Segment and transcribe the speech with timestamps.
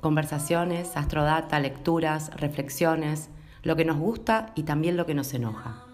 [0.00, 3.28] Conversaciones, astrodata, lecturas, reflexiones,
[3.62, 5.84] lo que nos gusta y también lo que nos enoja.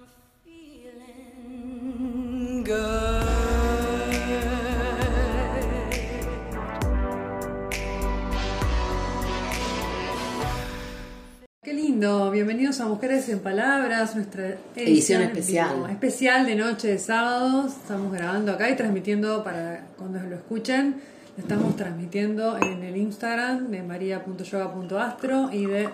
[11.63, 15.91] Qué lindo, bienvenidos a Mujeres en Palabras, nuestra edición, especial.
[15.91, 17.73] especial de noche de sábados.
[17.73, 21.16] Estamos grabando acá y transmitiendo para cuando lo escuchen.
[21.37, 25.91] Estamos transmitiendo en el Instagram de maria.yoga.astro y de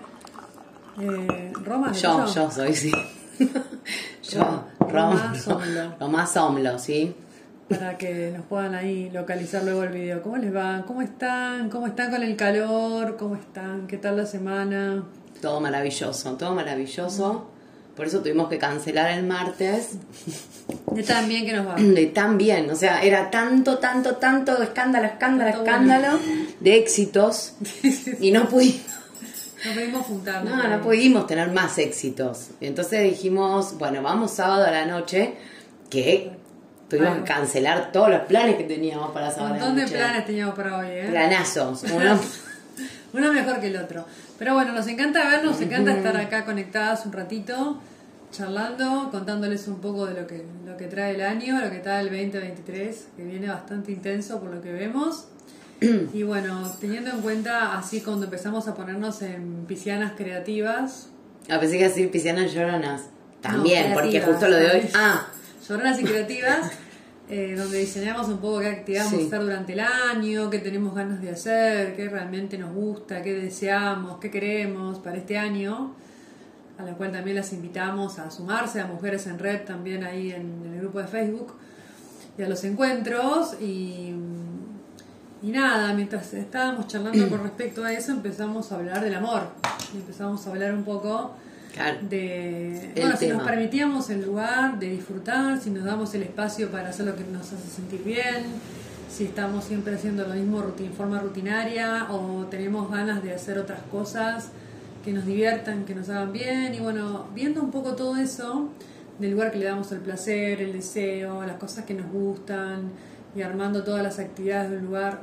[1.01, 1.91] eh, Roma.
[1.91, 2.91] Yo, yo, soy, sí.
[4.23, 5.33] yo, Roma.
[5.99, 7.13] Roma Somlo, ¿sí?
[7.67, 10.21] Para que nos puedan ahí localizar luego el video.
[10.21, 10.85] ¿Cómo les va?
[10.87, 11.69] ¿Cómo están?
[11.69, 13.17] ¿Cómo están con el calor?
[13.17, 13.87] ¿Cómo están?
[13.87, 15.03] ¿Qué tal la semana?
[15.41, 17.49] Todo maravilloso, todo maravilloso.
[17.95, 19.91] Por eso tuvimos que cancelar el martes.
[20.91, 21.75] De tan bien que nos va.
[21.75, 26.19] De tan bien, o sea, era tanto, tanto, tanto escándalo, escándalo, escándalo
[26.59, 27.53] de éxitos
[28.19, 28.81] y no pudimos.
[29.65, 30.43] No pudimos juntar.
[30.43, 32.49] No, no pudimos tener más éxitos.
[32.61, 35.35] Entonces dijimos, bueno, vamos sábado a la noche,
[35.89, 36.31] que
[36.89, 39.53] tuvimos que cancelar todos los planes que teníamos para sábado.
[39.53, 41.07] Un montón de planes teníamos para hoy, ¿eh?
[41.09, 41.83] Planazos.
[41.83, 42.19] Uno
[43.13, 44.05] mejor que el otro.
[44.39, 47.79] Pero bueno, nos encanta vernos, nos encanta estar acá conectadas un ratito,
[48.31, 52.01] charlando, contándoles un poco de lo que, lo que trae el año, lo que trae
[52.01, 55.27] el 2023, que viene bastante intenso por lo que vemos.
[56.13, 61.09] Y bueno, teniendo en cuenta así cuando empezamos a ponernos en piscianas creativas.
[61.49, 63.03] A pesar que decir piscianas lloronas.
[63.41, 64.89] También, porque justo lo de hoy.
[64.95, 65.27] Ah.
[65.67, 66.71] Lloronas y creativas.
[67.35, 70.93] Eh, donde diseñamos un poco qué actividad vamos a hacer durante el año, qué tenemos
[70.93, 75.95] ganas de hacer, qué realmente nos gusta, qué deseamos, qué queremos para este año,
[76.77, 80.61] a la cual también las invitamos a sumarse a Mujeres en Red también ahí en,
[80.75, 81.55] el grupo de Facebook
[82.37, 83.59] y a los encuentros.
[83.59, 84.13] Y,
[85.41, 89.41] y nada, mientras estábamos charlando con respecto a eso empezamos a hablar del amor,
[89.95, 91.31] empezamos a hablar un poco
[92.09, 96.89] de bueno, si nos permitíamos el lugar de disfrutar, si nos damos el espacio para
[96.89, 98.45] hacer lo que nos hace sentir bien,
[99.09, 103.81] si estamos siempre haciendo lo mismo en forma rutinaria o tenemos ganas de hacer otras
[103.91, 104.49] cosas
[105.03, 106.73] que nos diviertan, que nos hagan bien.
[106.75, 108.69] Y bueno, viendo un poco todo eso
[109.19, 112.91] del lugar que le damos el placer, el deseo, las cosas que nos gustan
[113.35, 115.21] y armando todas las actividades del lugar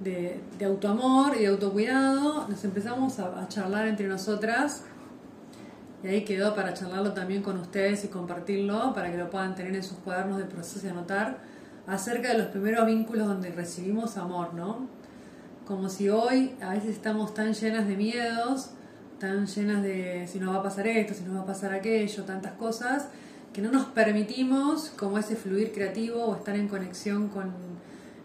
[0.00, 4.82] de, de autoamor y de autocuidado, nos empezamos a, a charlar entre nosotras
[6.06, 9.74] y ahí quedó para charlarlo también con ustedes y compartirlo para que lo puedan tener
[9.74, 11.38] en sus cuadernos de proceso y anotar
[11.86, 14.86] acerca de los primeros vínculos donde recibimos amor, ¿no?
[15.66, 18.70] Como si hoy a veces estamos tan llenas de miedos,
[19.18, 22.22] tan llenas de si nos va a pasar esto, si nos va a pasar aquello,
[22.22, 23.08] tantas cosas,
[23.52, 27.52] que no nos permitimos como ese fluir creativo o estar en conexión con,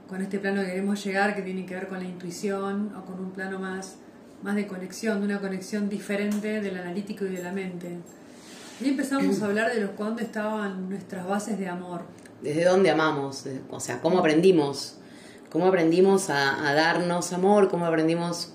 [0.07, 3.19] con este plano que queremos llegar, que tiene que ver con la intuición o con
[3.19, 3.95] un plano más
[4.41, 7.97] más de conexión, de una conexión diferente del analítico y de la mente.
[8.79, 12.01] Y empezamos a hablar de los cuándo estaban nuestras bases de amor.
[12.41, 13.45] ¿Desde dónde amamos?
[13.69, 14.97] O sea, ¿cómo aprendimos?
[15.51, 17.69] ¿Cómo aprendimos a, darnos amor?
[17.69, 18.53] ¿Cómo aprendimos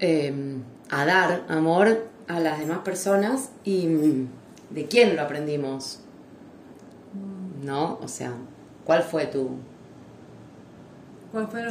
[0.00, 3.50] em, a dar amor a las demás personas?
[3.64, 3.86] ¿Y
[4.70, 6.00] de quién lo aprendimos?
[7.12, 7.66] Mm.
[7.66, 7.98] ¿No?
[8.02, 8.32] O sea,
[8.84, 9.58] ¿cuál fue tu,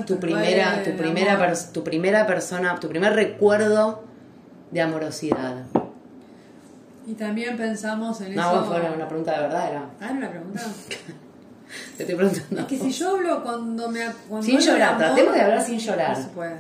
[0.06, 4.04] tu primera, tu primera, tu primera persona, tu primer recuerdo
[4.72, 5.66] de amorosidad?
[7.06, 8.42] Y también pensamos en eso.
[8.42, 9.90] No, fue una, pregunta de verdad, era.
[10.00, 10.62] Ah, era una pregunta.
[11.98, 12.62] Te estoy preguntando.
[12.62, 14.06] Es que si yo hablo cuando me.
[14.28, 16.18] Cuando sin llorar, tratemos de hablar sin llorar.
[16.18, 16.56] No se puede.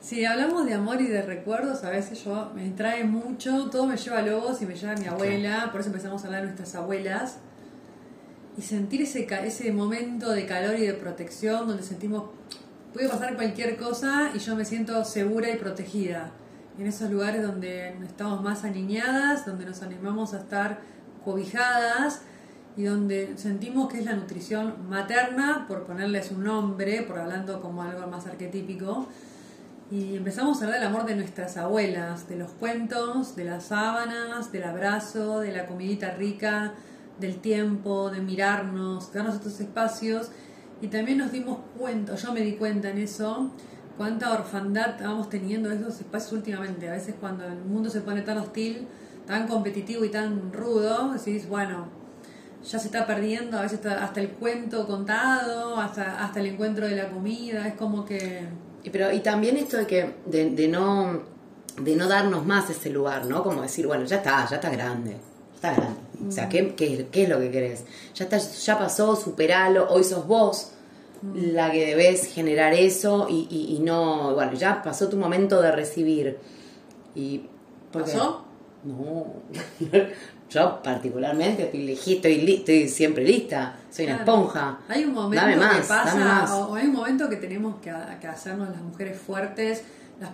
[0.00, 3.96] Si hablamos de amor y de recuerdos, a veces yo me trae mucho, todo me
[3.96, 6.48] lleva a lobos y me lleva a mi abuela, por eso empezamos a hablar de
[6.48, 7.38] nuestras abuelas
[8.56, 12.24] y sentir ese, ese momento de calor y de protección donde sentimos,
[12.92, 16.32] puede pasar cualquier cosa y yo me siento segura y protegida.
[16.78, 20.80] En esos lugares donde estamos más aniñadas, donde nos animamos a estar
[21.24, 22.22] cobijadas
[22.76, 27.82] y donde sentimos que es la nutrición materna, por ponerles un nombre, por hablando como
[27.82, 29.06] algo más arquetípico,
[29.90, 34.50] y empezamos a hablar del amor de nuestras abuelas, de los cuentos, de las sábanas,
[34.50, 36.72] del abrazo, de la comidita rica,
[37.18, 40.30] del tiempo, de mirarnos, darnos estos espacios.
[40.80, 43.50] Y también nos dimos cuenta, yo me di cuenta en eso,
[43.96, 46.88] cuánta orfandad vamos teniendo esos espacios últimamente.
[46.88, 48.86] A veces cuando el mundo se pone tan hostil,
[49.26, 51.86] tan competitivo y tan rudo, decís, bueno,
[52.64, 56.96] ya se está perdiendo, a veces hasta el cuento contado, hasta, hasta el encuentro de
[56.96, 58.46] la comida, es como que...
[58.84, 61.22] Y, pero, y también esto de que, de, no
[61.80, 63.42] de no darnos más ese lugar, ¿no?
[63.42, 65.16] Como decir, bueno, ya está, ya está grande,
[65.62, 66.00] está grande.
[66.28, 67.84] O sea, ¿qué, qué, qué es lo que querés?
[68.14, 70.72] Ya, está, ya pasó, superalo, hoy sos vos
[71.34, 76.38] la que debes generar eso y, y, no, bueno, ya pasó tu momento de recibir.
[77.14, 77.46] Y,
[77.92, 78.44] ¿Pasó?
[78.82, 79.26] No,
[80.50, 84.80] yo particularmente estoy, estoy, siempre lista, soy una esponja.
[84.88, 88.82] Hay un momento que pasa, O, hay un momento que tenemos que, que hacernos las
[88.82, 89.84] mujeres fuertes,
[90.20, 90.32] las,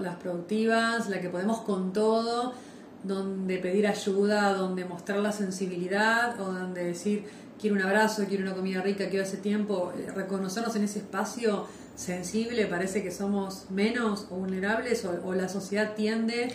[0.00, 2.54] las productivas, la que podemos con todo,
[3.04, 7.24] donde pedir ayuda, donde mostrar la sensibilidad o donde decir
[7.60, 11.66] quiero un abrazo, quiero una comida rica, quiero hace tiempo, eh, reconocernos en ese espacio
[11.94, 16.52] sensible, parece que somos menos o vulnerables o, la sociedad tiende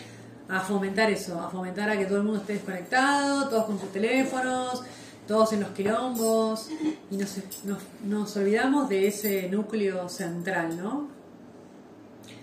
[0.48, 3.90] a fomentar eso, a fomentar a que todo el mundo esté desconectado, todos con sus
[3.90, 4.82] teléfonos,
[5.26, 6.68] todos en los quilombos
[7.10, 7.36] y nos,
[8.04, 11.08] nos, olvidamos de ese núcleo central, ¿no?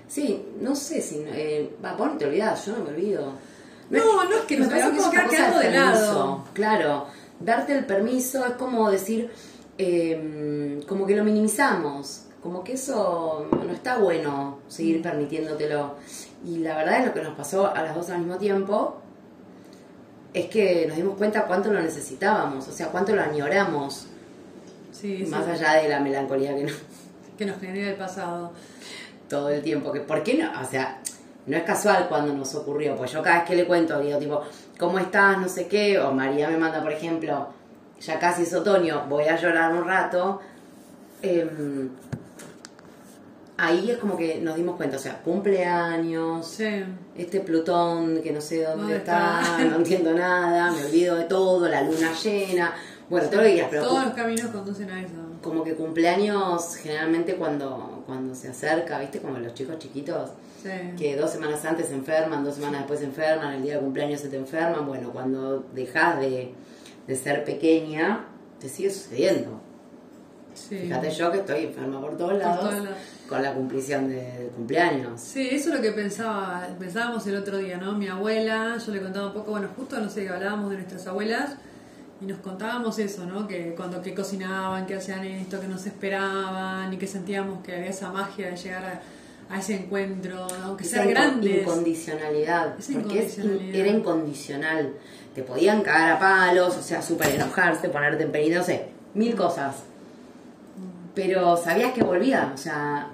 [0.08, 1.18] Sí, no sé si...
[1.26, 3.34] Eh, va, vos te olvidás, yo no me olvido.
[3.90, 6.44] No, no, es que nos quedamos quedando de lado.
[6.54, 7.08] Claro,
[7.40, 9.32] darte el permiso es como decir,
[9.78, 15.96] em, como que lo minimizamos, como que eso no está bueno seguir permitiéndotelo.
[16.46, 18.98] Y la verdad es lo que nos pasó a las dos al mismo tiempo,
[20.34, 24.08] es que nos dimos cuenta cuánto lo necesitábamos, o sea, cuánto lo añoramos.
[25.30, 26.68] más allá de la melancolía que,
[27.38, 28.52] que nos genera el pasado.
[29.30, 30.50] Todo el tiempo, que ¿por qué no?
[30.62, 31.02] O sea,
[31.48, 34.44] no es casual cuando nos ocurrió, pues yo cada vez que le cuento, digo, tipo,
[34.78, 35.38] ¿cómo estás?
[35.38, 37.48] No sé qué, o María me manda, por ejemplo,
[38.00, 40.42] ya casi es otoño, voy a llorar un rato.
[41.22, 41.90] Em,
[43.58, 46.60] ahí es como que nos dimos cuenta, o sea, cumpleaños,
[47.16, 51.82] este Plutón que no sé dónde está, no entiendo nada, me olvido de todo, la
[51.82, 52.74] luna llena,
[53.10, 55.14] bueno, todo lo que pero todos los caminos conducen a eso.
[55.42, 59.20] Como que cumpleaños generalmente cuando, cuando se acerca, ¿viste?
[59.20, 60.32] Como los chicos chiquitos
[60.98, 64.22] que dos semanas antes se enferman, dos semanas después se enferman, el día de cumpleaños
[64.22, 64.88] se te enferman.
[64.88, 66.54] Bueno, cuando dejas de,
[67.16, 68.26] ser pequeña,
[68.60, 69.62] te sigue sucediendo.
[70.70, 72.74] Fíjate yo que estoy enferma por todos lados,
[73.30, 75.22] con la cumplición de, cumpleaños.
[75.22, 77.94] Sí, eso es lo que pensaba, pensábamos el otro día, ¿no?
[77.94, 81.58] Mi abuela, yo le contaba un poco, bueno, justo, no sé, hablábamos de nuestras abuelas
[82.22, 83.48] y nos contábamos eso, ¿no?
[83.48, 87.90] Que cuando que cocinaban, que hacían esto, que nos esperaban y que sentíamos que había
[87.90, 89.02] esa magia de llegar a
[89.50, 91.62] a ese encuentro, aunque sea grande.
[91.62, 93.30] Incondicionalidad, porque
[93.74, 94.94] era incondicional.
[95.34, 99.36] Te podían cagar a palos, o sea, súper enojarse, ponerte en peligro, no sé, mil
[99.36, 99.76] cosas.
[101.14, 103.10] Pero sabías que volvía, o sea,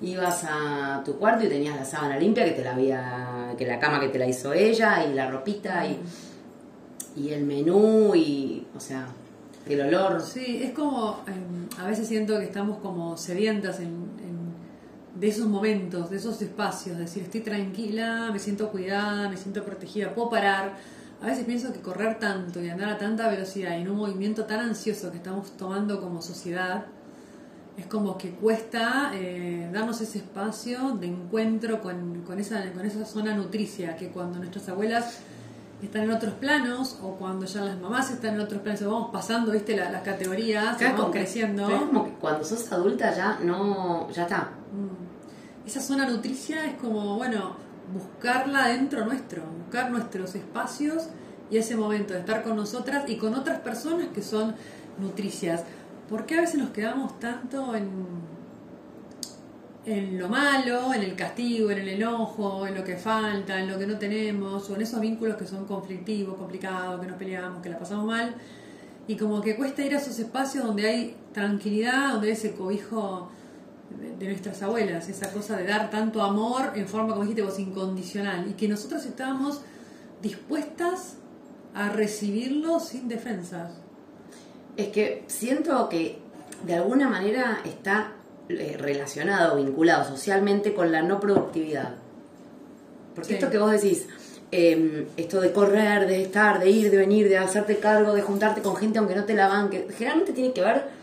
[0.00, 3.78] ibas a tu cuarto y tenías la sábana limpia que te la había, que la
[3.78, 5.98] cama que te la hizo ella y la ropita y,
[7.16, 9.08] y el menú y, o sea,
[9.66, 10.22] el olor.
[10.22, 14.06] Sí, es como, em, a veces siento que estamos como sedientas en,
[15.18, 20.14] de esos momentos, de esos espacios, decir, estoy tranquila, me siento cuidada, me siento protegida,
[20.14, 20.74] puedo parar.
[21.22, 24.44] A veces pienso que correr tanto y andar a tanta velocidad y en un movimiento
[24.44, 26.84] tan ansioso que estamos tomando como sociedad,
[27.78, 33.06] es como que cuesta eh, darnos ese espacio de encuentro con, con, esa, con esa
[33.06, 35.20] zona nutricia, que cuando nuestras abuelas
[35.82, 39.52] están en otros planos o cuando ya las mamás están en otros planos, vamos pasando,
[39.52, 41.68] viste, las categorías, vamos creciendo.
[41.68, 44.50] es como que cuando sos adulta ya no, ya está.
[44.72, 45.06] Mm
[45.66, 47.56] esa zona nutricia es como, bueno,
[47.92, 51.08] buscarla dentro nuestro, buscar nuestros espacios
[51.50, 54.54] y ese momento de estar con nosotras y con otras personas que son
[54.98, 55.64] nutricias.
[56.08, 57.90] ¿Por qué a veces nos quedamos tanto en,
[59.86, 63.78] en lo malo, en el castigo, en el enojo, en lo que falta, en lo
[63.78, 67.68] que no tenemos, o en esos vínculos que son conflictivos, complicados, que nos peleamos, que
[67.68, 68.34] la pasamos mal?
[69.06, 73.30] Y como que cuesta ir a esos espacios donde hay tranquilidad, donde hay ese cobijo
[74.18, 78.50] de nuestras abuelas, esa cosa de dar tanto amor en forma, como dijiste vos, incondicional,
[78.50, 79.60] y que nosotros estábamos
[80.20, 81.18] dispuestas
[81.74, 83.70] a recibirlo sin defensas.
[84.76, 86.18] Es que siento que
[86.64, 88.15] de alguna manera está
[88.48, 91.94] eh, relacionado, vinculado socialmente con la no productividad.
[93.14, 94.06] Porque esto que vos decís,
[94.50, 98.62] em, esto de correr, de estar, de ir, de venir, de hacerte cargo, de juntarte
[98.62, 100.96] con gente aunque no te la banque, generalmente tiene que ver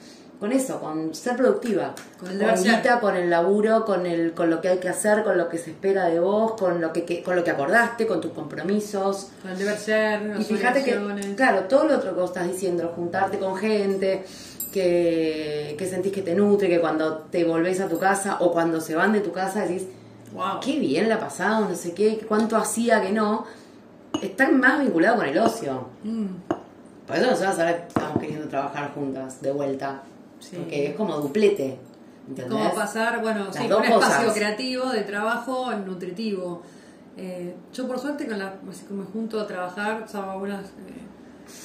[0.43, 4.59] con eso, con ser productiva, con el con, con el laburo, con el, con lo
[4.59, 7.37] que hay que hacer, con lo que se espera de vos, con lo que, con
[7.37, 9.29] lo que acordaste, con tus compromisos.
[9.41, 10.99] Con el deber ser, Y fíjate que,
[11.37, 14.25] claro, todo lo otro que vos estás diciendo, juntarte con gente,
[14.73, 18.81] que, que sentís que te nutre, que cuando te volvés a tu casa o cuando
[18.81, 19.85] se van de tu casa decís,
[20.33, 20.59] Wow.
[20.61, 23.45] qué bien la pasado, no sé qué, cuánto hacía que no,
[24.19, 25.87] está más vinculado con el ocio.
[26.03, 26.25] Mm,
[27.05, 30.01] Por eso nosotros ahora estamos queriendo trabajar juntas, de vuelta.
[30.39, 30.55] Sí.
[30.57, 31.77] Porque es como duplete.
[32.27, 32.51] ¿Entendés?
[32.51, 36.63] Como pasar, bueno, Las sí, dos un espacio creativo de trabajo nutritivo.
[37.15, 40.71] Eh, yo por suerte con la, así que me junto a trabajar, salvo algunas, eh,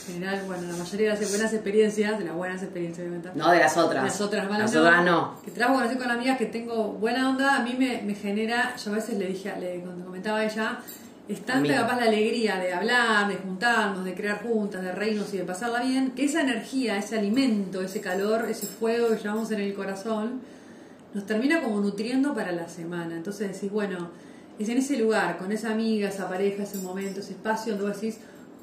[0.06, 3.30] general, bueno, la mayoría de las buenas experiencias, de las buenas experiencias obviamente.
[3.34, 4.04] No de las otras.
[4.04, 5.40] Las otras malas Las otras no.
[5.44, 8.74] Que trabajo con, así con amigas que tengo buena onda, a mí me, me genera,
[8.76, 10.78] yo a veces le dije, le cuando comentaba a ella,
[11.28, 15.36] es tanta capaz la alegría de hablar, de juntarnos, de crear juntas, de reírnos y
[15.36, 19.60] de pasarla bien, que esa energía, ese alimento, ese calor, ese fuego que llevamos en
[19.60, 20.40] el corazón,
[21.12, 23.14] nos termina como nutriendo para la semana.
[23.14, 24.10] Entonces decís, bueno,
[24.58, 28.00] es en ese lugar, con esa amiga, esa pareja, ese momento, ese espacio donde vos
[28.00, 28.18] decís,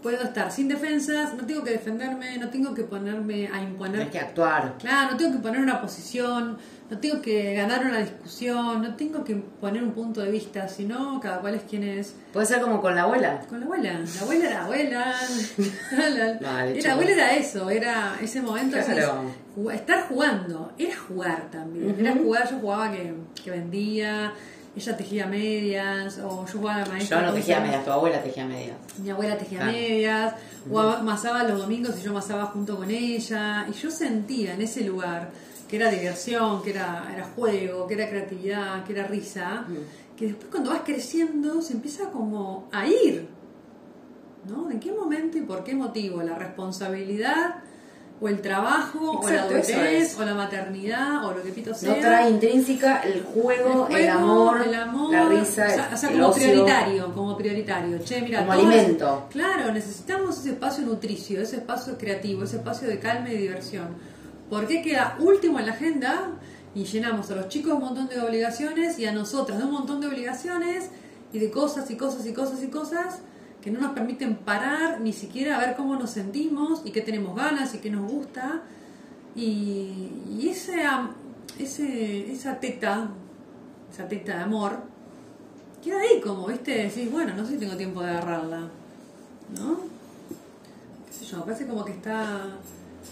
[0.06, 4.12] puedo estar sin defensas, no tengo que defenderme, no tengo que ponerme a imponer Tienes
[4.12, 4.76] que actuar.
[4.78, 6.60] Claro, no tengo que poner una posición,
[6.92, 11.20] no tengo que ganar una discusión, no tengo que poner un punto de vista, sino
[11.20, 12.14] cada cual es quien es.
[12.32, 13.42] Puede ser como con la abuela.
[13.50, 15.16] Con la abuela, la abuela era abuela,
[16.40, 19.72] la, la- abuela era eso, era ese momento, Claro.
[19.74, 23.12] estar jugando, era jugar también, era jugar, yo jugaba que,
[23.44, 24.34] que vendía,
[24.76, 27.18] ella tejía medias, o yo jugaba a la maestra.
[27.18, 28.78] Yo no ¿cómo tejía medias, tu abuela tejía medias.
[28.98, 30.34] Mi abuela tejía medias,
[30.70, 33.66] o amasaba los domingos y yo amasaba junto con ella.
[33.70, 35.30] Y yo sentía en ese lugar
[35.70, 39.66] que era diversión, que era, era juego, que era creatividad, que era risa,
[40.18, 43.28] que después cuando vas creciendo se empieza como a ir.
[44.48, 44.70] ¿No?
[44.70, 46.22] ¿En qué momento y por qué motivo?
[46.22, 47.64] La responsabilidad,
[48.22, 50.20] o el trabajo, Exacto, o la adultez, es.
[50.20, 51.94] o la maternidad, o lo que pito sea.
[51.94, 55.98] No trae intrínseca el juego, el, juego, amor, el amor, la risa, o sea, o
[55.98, 56.44] sea, el como ocio.
[56.44, 58.00] prioritario, como prioritario.
[58.00, 59.28] Che, mira, Como alimento.
[59.30, 63.88] Claro, necesitamos ese espacio nutricio, ese espacio creativo, ese espacio de calma y de diversión.
[64.50, 66.32] ¿Por qué queda último en la agenda?
[66.74, 69.72] Y llenamos a los chicos de un montón de obligaciones y a nosotras de un
[69.72, 70.90] montón de obligaciones
[71.34, 73.20] y de cosas y cosas y cosas y cosas
[73.66, 77.36] que no nos permiten parar ni siquiera a ver cómo nos sentimos y qué tenemos
[77.36, 78.62] ganas y qué nos gusta.
[79.36, 80.84] Y, y ese,
[81.58, 83.10] ese, esa teta,
[83.92, 84.84] esa teta de amor,
[85.84, 88.70] queda ahí como, viste, decís, bueno, no sé si tengo tiempo de agarrarla,
[89.58, 89.80] ¿no?
[91.08, 92.46] qué sé yo, parece como que está,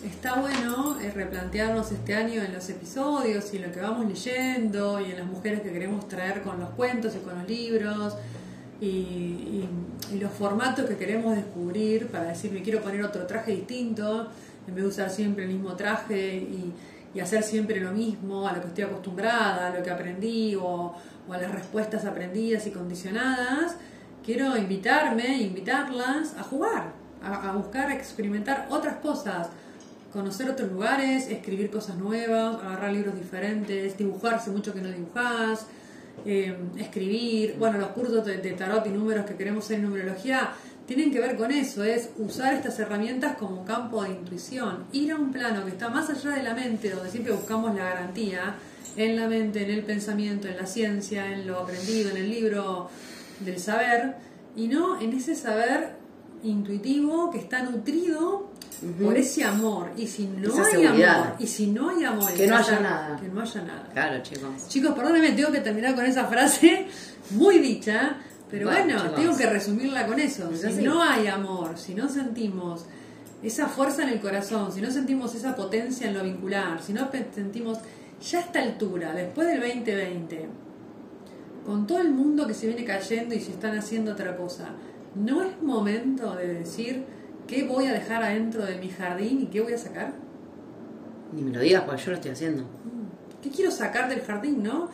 [0.05, 5.01] está bueno eh, replantearnos este año en los episodios y en lo que vamos leyendo
[5.01, 8.13] y en las mujeres que queremos traer con los cuentos y con los libros
[8.83, 9.67] y,
[10.11, 14.27] y- los formatos que queremos descubrir para decir, me quiero poner otro traje distinto,
[14.67, 16.73] en vez de usar siempre el mismo traje y,
[17.19, 20.95] hacer siempre lo mismo, a lo que estoy acostumbrada, a lo que aprendí o,
[21.29, 23.75] a las respuestas aprendidas y condicionadas,
[24.25, 26.91] quiero invitarme, invitarlas a jugar,
[27.23, 29.49] a, buscar, a experimentar otras cosas,
[30.11, 35.67] conocer otros lugares, escribir cosas nuevas, agarrar libros diferentes, dibujar, hace mucho que no dibujás,
[36.25, 40.53] eh, escribir, bueno, los cursos de, de tarot y números que queremos en numerología
[40.85, 45.15] tienen que ver con eso, es usar estas herramientas como campo de intuición, ir a
[45.15, 48.55] un plano que está más allá de la mente, donde siempre buscamos la garantía,
[48.95, 52.89] en la mente, en el pensamiento, en la ciencia, en lo aprendido, en el libro
[53.39, 54.15] del saber,
[54.55, 55.95] y no en ese saber
[56.43, 58.51] intuitivo que está nutrido
[59.01, 59.91] por ese amor.
[59.97, 61.15] Y si no Esa hay seguridad.
[61.23, 63.19] amor, y si no hay amor, Que no haya nada.
[63.19, 63.89] Que no haya nada.
[63.93, 64.67] Claro, chicos.
[64.67, 66.87] Chicos, perdónenme, tengo que terminar con esa frase
[67.31, 68.17] muy dicha,
[68.49, 70.49] pero Bueno, tengo que resumirla con eso.
[70.51, 70.81] Es Si así.
[70.83, 72.85] no hay amor, si no sentimos
[73.41, 77.09] esa fuerza en el corazón, si no sentimos esa potencia en lo vincular, si no
[77.33, 77.79] sentimos
[78.29, 80.47] ya a esta altura, después del 2020,
[81.65, 84.69] con todo el mundo que se viene cayendo y se están haciendo otra cosa,
[85.15, 87.03] ¿no es momento de decir
[87.47, 90.13] qué voy a dejar adentro de mi jardín y qué voy a sacar?
[91.31, 92.63] Ni me lo digas porque yo lo estoy haciendo.
[93.41, 94.89] ¿Qué quiero sacar del jardín, no?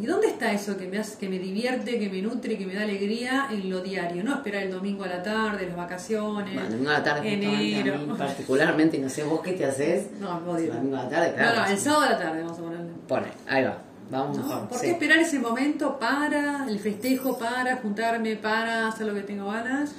[0.00, 2.74] ¿Y dónde está eso que me hace, que me divierte, que me nutre, que me
[2.74, 4.22] da alegría en lo diario?
[4.22, 7.94] No esperar el domingo a la tarde, las vacaciones, Bueno, domingo a la tarde, enero.
[7.96, 10.06] a mí particularmente, no sé vos qué te haces.
[10.20, 10.72] No, odio.
[10.74, 11.56] Domingo a la tarde, claro.
[11.56, 11.84] No, no, el sí.
[11.84, 12.90] sábado a la tarde vamos a ponerle.
[13.08, 13.78] Pone, ahí va.
[14.12, 14.44] Vamos ¿no?
[14.44, 14.68] mejor.
[14.68, 14.86] ¿Por sí.
[14.86, 19.92] qué esperar ese momento para el festejo, para juntarme, para hacer lo que tengo ganas?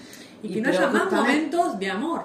[0.44, 2.24] Y, Y que no haya más momentos de amor.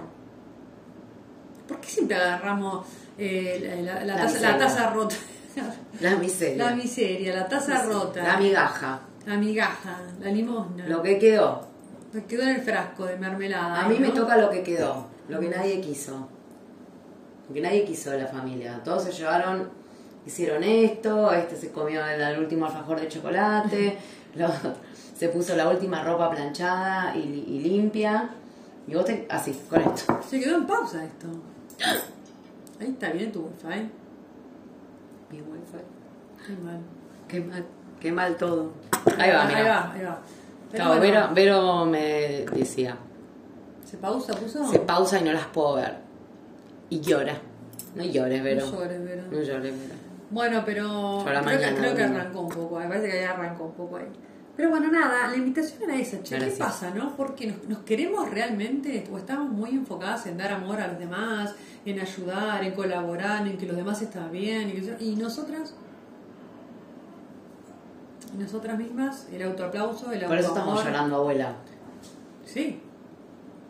[1.69, 2.87] ¿Por qué siempre agarramos
[3.19, 4.59] eh, la, la- la La taza, la miseria.
[4.59, 5.17] taza rota?
[6.01, 6.65] La miseria.
[6.71, 8.23] la miseria, la taza rota.
[8.23, 9.01] La migaja.
[9.25, 10.87] La migaja, la limosna.
[10.87, 11.67] Lo que quedó.
[12.13, 13.85] Me quedó en el frasco de mermelada.
[13.85, 15.07] A mí me toca lo que quedó.
[15.29, 16.29] Lo que nadie quiso.
[17.49, 18.81] Lo que nadie quiso de la familia.
[18.85, 19.71] Todos se llevaron,
[20.27, 23.97] hicieron esto, este se comió el, el último alfajor de chocolate,
[24.35, 24.49] lo
[25.17, 28.31] se puso la última ropa planchada y, y limpia.
[28.87, 30.21] Y vos te, así, con esto.
[30.29, 31.27] Se quedó en pausa esto.
[32.81, 33.91] Ahí está bien tu wifi.
[35.31, 35.79] Mi wifi.
[36.47, 36.81] Qué mal.
[37.29, 37.65] Qué mal,
[38.01, 38.73] qué mal todo.
[39.19, 39.59] Ahí va, mira.
[39.59, 40.21] Ahí va, ahí va.
[40.71, 42.97] Pero Claro, Vero, Vero me decía,
[43.85, 44.69] ¿Se pausa, puso?
[44.71, 45.95] se pausa y no las puedo ver.
[46.91, 47.35] Y llora.
[47.95, 48.67] No llores, Vero.
[48.67, 49.23] No llores, Vero.
[49.31, 49.95] No llores, Vero.
[50.31, 53.65] Bueno, pero creo, que, mañana, creo que arrancó un poco, me parece que ya arrancó
[53.65, 54.07] un poco ahí.
[54.57, 57.15] Pero bueno, nada, la invitación era esa, che, ¿qué pasa, no?
[57.15, 61.55] Porque nos, nos queremos realmente, o estamos muy enfocadas en dar amor a los demás,
[61.85, 65.75] en ayudar, en colaborar, en que los demás están bien, y, y nosotras,
[68.35, 70.85] y nosotras mismas, el autoaplauso, el Por eso estamos autoamor.
[70.85, 71.53] llorando, abuela.
[72.45, 72.81] Sí,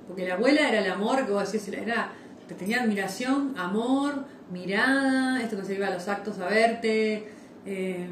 [0.07, 2.12] porque la abuela era el amor que vos decís, era,
[2.47, 7.33] te tenía admiración, amor, mirada, esto que se iba a los actos a verte,
[7.66, 8.08] eh,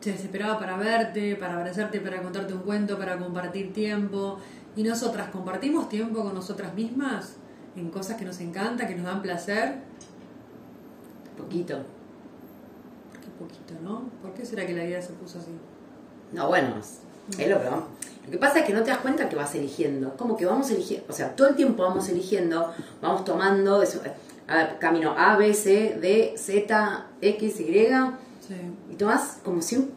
[0.00, 4.38] se desesperaba para verte, para abrazarte, para contarte un cuento, para compartir tiempo.
[4.74, 7.36] Y nosotras compartimos tiempo con nosotras mismas
[7.76, 9.76] en cosas que nos encantan, que nos dan placer.
[11.36, 11.78] Poquito.
[13.20, 14.10] Qué poquito, ¿no?
[14.20, 15.52] ¿Por qué será que la vida se puso así?
[16.32, 17.84] No, bueno, es lo que vamos.
[18.24, 20.16] Lo que pasa es que no te das cuenta que vas eligiendo.
[20.16, 24.00] Como que vamos eligiendo, o sea, todo el tiempo vamos eligiendo, vamos tomando eso,
[24.48, 27.88] a ver, camino A, B, C, D, Z, X, Y,
[28.48, 28.54] Sí.
[28.92, 29.90] y tomas como si un-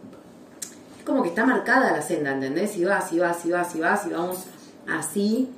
[0.98, 2.76] es como que está marcada la senda, ¿entendés?
[2.78, 4.46] Y vas, y vas, y vas, y vas, y vamos
[4.88, 5.50] así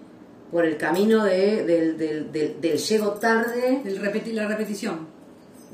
[0.51, 3.81] por el camino de, del, del, del, del llego tarde.
[3.85, 5.07] El repeti- la repetición.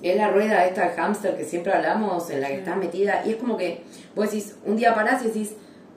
[0.03, 2.59] Es la rueda esta de hámster que siempre hablamos, en la que Sí.
[2.59, 3.83] estás metida, y es como que
[4.15, 5.53] vos decís, un día parás y decís,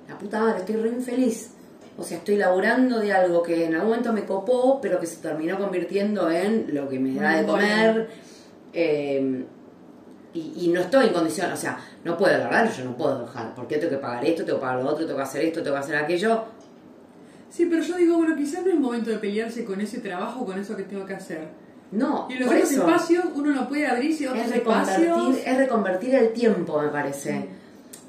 [0.08, 1.50] la puta madre, estoy re infeliz.
[1.98, 5.16] O sea, estoy laburando de algo que en algún momento me copó, pero que se
[5.16, 8.08] terminó convirtiendo en lo que me da de comer.
[8.72, 9.44] eh,
[10.34, 13.20] y, y no estoy en condición, o sea, no puedo, la verdad, yo no puedo
[13.26, 15.62] dejar, porque tengo que pagar esto, tengo que pagar lo otro, tengo que hacer esto,
[15.62, 16.44] tengo que hacer aquello.
[17.50, 20.58] Sí, pero yo digo, bueno, quizás no es momento de pelearse con ese trabajo, con
[20.58, 21.48] eso que tengo que hacer.
[21.90, 22.86] No, Y en los por otros eso.
[22.86, 24.98] espacios uno no puede abrirse otros es espacios.
[25.00, 27.48] reconvertir, es reconvertir el tiempo, me parece.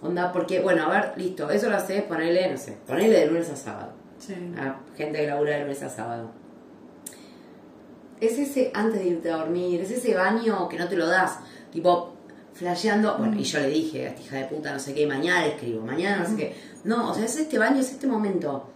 [0.03, 3.49] Onda, porque, bueno, a ver, listo, eso lo haces, ponele, no sé, ponele de lunes
[3.49, 3.93] a sábado.
[4.19, 4.35] Sí.
[4.55, 6.29] A gente que labura de lunes a sábado.
[8.21, 11.39] Es ese antes de irte a dormir, es ese baño que no te lo das,
[11.71, 12.13] tipo,
[12.53, 15.45] flasheando, bueno, y yo le dije a esta hija de puta, no sé qué, mañana
[15.47, 16.55] escribo, mañana no sé qué.
[16.83, 18.69] No, o sea, es este baño, es este momento.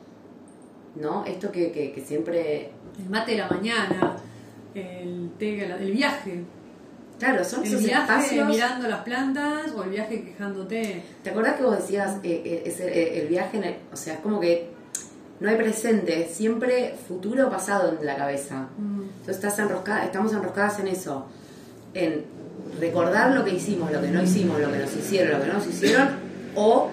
[0.96, 1.26] ¿No?
[1.26, 2.72] Esto que, que, que siempre.
[2.98, 4.16] El mate de la mañana,
[4.74, 6.44] el, té, el viaje.
[7.20, 8.48] Claro, son El esos viaje espacios.
[8.48, 11.04] mirando las plantas o el viaje quejándote.
[11.24, 14.14] ¿Te acordás que vos decías eh, eh, es el, el viaje, en el- o sea,
[14.16, 14.70] es como que
[15.40, 18.70] no hay presente, siempre futuro o pasado en la cabeza.
[18.78, 18.95] Mm.
[19.26, 21.26] Entonces estás enroscada, estamos enroscadas en eso,
[21.96, 22.26] en
[22.80, 25.54] recordar lo que hicimos, lo que no hicimos, lo que nos hicieron, lo que no
[25.56, 26.10] nos hicieron,
[26.56, 26.90] o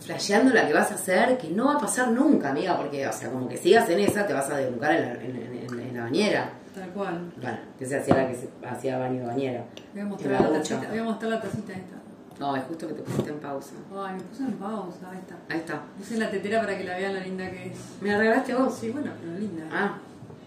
[0.00, 3.12] flasheando la que vas a hacer, que no va a pasar nunca, amiga, porque, o
[3.12, 5.80] sea, como que sigas en esa, te vas a derrumbar en la, en- en- en-
[5.80, 6.50] en la bañera.
[6.74, 7.30] Tal cual.
[7.40, 9.64] Bueno, que se hacía la que se hacía baño de bañera.
[9.92, 11.96] Voy a mostrar la tacita, voy a mostrar la tacita esta.
[12.40, 13.72] No, es justo que te pusiste en pausa.
[13.94, 15.36] Ay, me puse en pausa, ahí está.
[15.48, 15.82] Ahí está.
[15.98, 17.72] Puse la tetera para que la vean la linda que es.
[18.00, 18.74] ¿Me la regalaste vos?
[18.80, 19.64] Sí, bueno, pero linda.
[19.70, 19.98] Ah,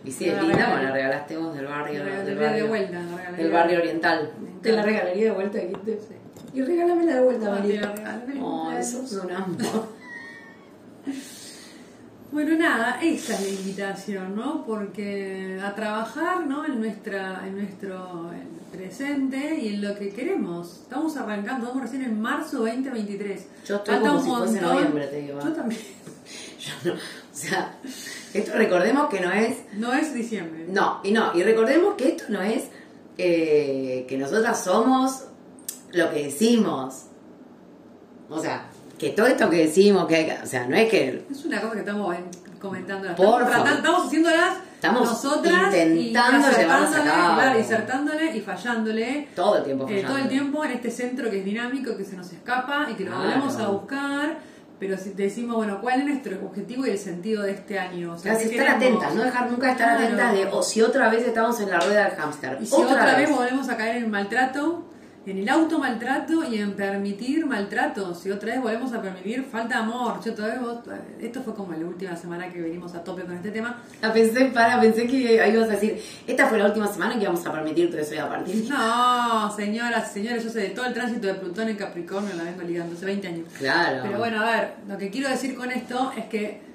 [0.05, 2.03] y sí, es linda, me la regalaste vos del barrio.
[2.03, 4.31] La del barrio, de vuelta, la del de- barrio oriental.
[4.61, 5.99] Te la regalaría de vuelta, dijiste.
[6.53, 7.81] Y regálamela de vuelta, Ah, María.
[7.81, 8.41] la regalé.
[8.77, 9.87] Ay, sos un amor.
[12.31, 14.65] Bueno, nada, esa es la invitación, ¿no?
[14.65, 16.65] Porque a trabajar, ¿no?
[16.65, 18.31] En, nuestra, en nuestro
[18.71, 20.79] presente y en lo que queremos.
[20.81, 23.47] Estamos arrancando, estamos recién en marzo 2023.
[23.67, 25.39] Yo estoy Falta como un si fuese noviembre, te digo.
[25.43, 25.81] Yo también.
[26.59, 26.97] Yo no, o
[27.31, 27.75] sea,
[28.39, 29.57] esto recordemos que no es.
[29.73, 30.65] No es diciembre.
[30.69, 32.63] No, y no, y recordemos que esto no es
[33.17, 35.25] eh, que nosotras somos
[35.91, 37.03] lo que decimos.
[38.29, 38.65] O sea,
[38.97, 41.61] que todo esto que decimos, que hay que- o sea, no es que Es una
[41.61, 43.07] cosa que estamos en- comentando.
[43.15, 43.73] Por estamos, favor.
[43.73, 47.33] estamos haciéndolas Estamos nosotras intentando y llevarlas a acertándole, cabo.
[47.35, 49.27] claro, insertándole y fallándole.
[49.35, 52.15] todo el tiempo Eh, todo el tiempo en este centro que es dinámico, que se
[52.15, 53.25] nos escapa y que lo Claro.
[53.25, 54.37] volvemos a buscar,
[54.85, 58.11] pero si decimos, bueno, ¿cuál es nuestro objetivo y el sentido de este año?
[58.11, 60.03] O sea, Claro, si ¿qué estar atentas, no dejar nunca de estar Claro.
[60.03, 62.57] atentas de, o si otra vez estamos en la rueda del hámster.
[62.61, 64.83] Y si otra, vez volvemos a caer en el maltrato,
[65.25, 69.81] en el automaltrato y en permitir maltrato, si otra vez volvemos a permitir falta de
[69.83, 70.79] amor, otra vez vos-
[71.21, 74.45] esto fue como la última semana que venimos a tope con este tema, Ah, pensé,
[74.45, 77.51] para, pensé que ahí ibas a decir, esta fue la última semana que íbamos a
[77.53, 78.69] permitir todo eso y a partir.
[78.69, 82.43] No, señoras y señores, yo sé de todo el tránsito de Plutón en Capricornio, la
[82.43, 83.47] vengo ligando hace 20 años.
[83.57, 84.01] Claro.
[84.03, 86.72] Pero bueno, a ver, lo que quiero decir con esto es que,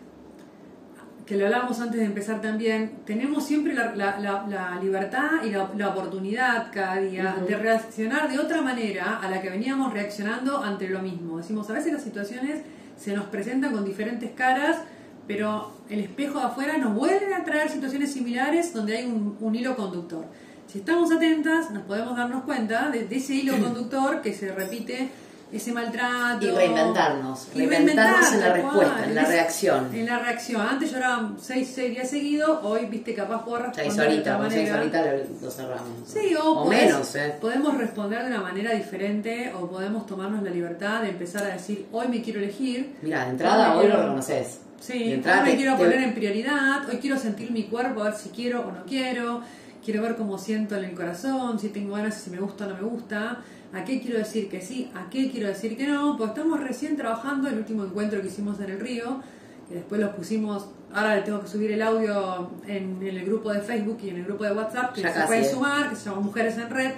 [1.29, 5.51] que lo hablábamos antes de empezar también, tenemos siempre la, la- la- la libertad y
[5.51, 10.89] la, oportunidad cada día de reaccionar de otra manera a la que veníamos reaccionando ante
[10.89, 11.37] lo mismo.
[11.37, 12.63] Decimos, a veces las situaciones
[12.97, 14.79] se nos presentan con diferentes caras,
[15.27, 19.55] pero el espejo de afuera nos vuelve a traer situaciones similares donde hay un, un
[19.55, 20.25] hilo conductor.
[20.67, 25.11] Si estamos atentas, nos podemos darnos cuenta de, de ese hilo conductor que se repite
[25.53, 26.45] ese maltrato.
[26.47, 29.95] Y reinventarnos, reinventarnos en la respuesta, en la reacción.
[29.95, 30.61] En la reacción.
[30.61, 34.71] Antes era seis, seis días seguidos, hoy, viste, capaz puedo responder seis horitas, otra seis
[34.73, 35.07] horitas
[35.43, 35.89] lo cerramos.
[36.07, 37.35] Sí, o, o podés- menos, ¿eh?
[37.41, 41.87] podemos responder de una manera diferente o podemos tomarnos la libertad de empezar a decir,
[41.93, 42.97] hoy me quiero elegir.
[43.03, 44.61] Mira, de entrada hoy lo reconoces.
[44.81, 48.05] Sí, hoy me te- quiero te- poner en prioridad, hoy quiero sentir mi cuerpo, a
[48.05, 49.41] ver si quiero o no quiero,
[49.85, 52.75] quiero ver cómo siento en el corazón, si tengo ganas, si me gusta o no
[52.77, 53.39] me gusta,
[53.73, 56.97] a qué quiero decir que sí, a qué quiero decir que no, porque estamos recién
[56.97, 59.21] trabajando el último encuentro que hicimos en el río,
[59.69, 63.53] que después los pusimos, ahora le tengo que subir el audio en, en el grupo
[63.53, 65.45] de Facebook y en el grupo de WhatsApp, que Ya se eh.
[65.45, 66.93] sumar, que se llama Mujeres en Red,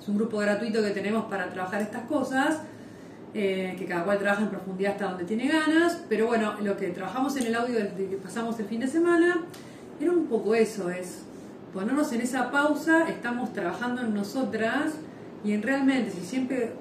[0.00, 2.60] es un grupo gratuito que tenemos para trabajar estas cosas
[3.34, 6.88] eh, que cada cual trabaja en profundidad hasta donde tiene ganas, pero bueno, lo que
[6.88, 9.42] trabajamos en el audio de que pasamos el fin de semana
[9.98, 11.22] era un poco eso, es
[11.72, 14.92] ponernos en esa pausa, estamos trabajando en nosotras
[15.44, 16.72] y en realmente si siempre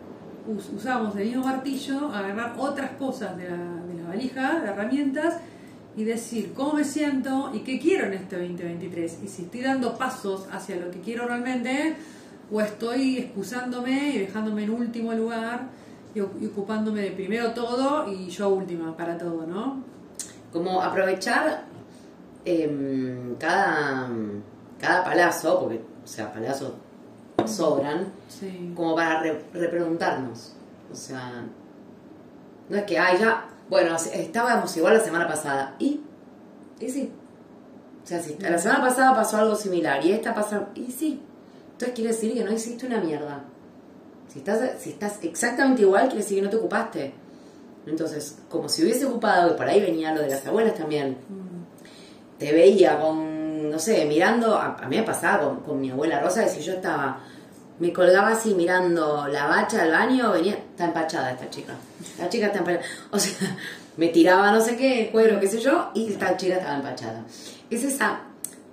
[0.47, 5.37] us- usamos el mismo martillo, agarrar otras cosas de la, de la valija, de herramientas
[5.95, 9.97] y decir cómo me siento y qué quiero en este 2023 y si estoy dando
[9.97, 11.95] pasos hacia lo que quiero realmente
[12.51, 15.67] o estoy excusándome y dejándome en último lugar
[16.15, 19.83] y, oc- y ocupándome de primero todo y yo última para todo, ¿no?
[20.51, 21.63] Como aprovechar
[22.45, 24.09] em, cada,
[24.79, 26.73] cada palazo, porque, o sea, palazos
[27.45, 28.71] sobran, Sí.
[28.75, 30.53] como para re- repreguntarnos.
[30.91, 31.43] O sea,
[32.69, 35.75] no es que, ay, ya, bueno, estábamos igual la semana pasada.
[35.79, 36.01] ¿Y?
[36.79, 37.11] Y sí.
[38.03, 41.21] O sea, si la semana pasada pasó algo similar y esta pasa, y sí.
[41.73, 43.43] Entonces quiere decir que no hiciste una mierda.
[44.27, 47.13] Si estás, si estás exactamente igual, quiere decir que no te ocupaste.
[47.85, 52.37] Entonces, como si hubiese ocupado, que por ahí venía lo de las abuelas también, Mm.
[52.39, 53.30] te veía con,
[53.71, 56.73] no sé, mirando, a, mí me pasaba con, con mi abuela Rosa, que si yo
[56.73, 57.19] estaba,
[57.79, 61.73] me colgaba así mirando la bacha del baño, venía, está empachada esta chica,
[62.19, 63.57] la chica está empachada, o sea,
[63.97, 67.23] me tiraba no sé qué, cuero, qué sé yo, y esta chica estaba empachada.
[67.69, 68.21] Es esa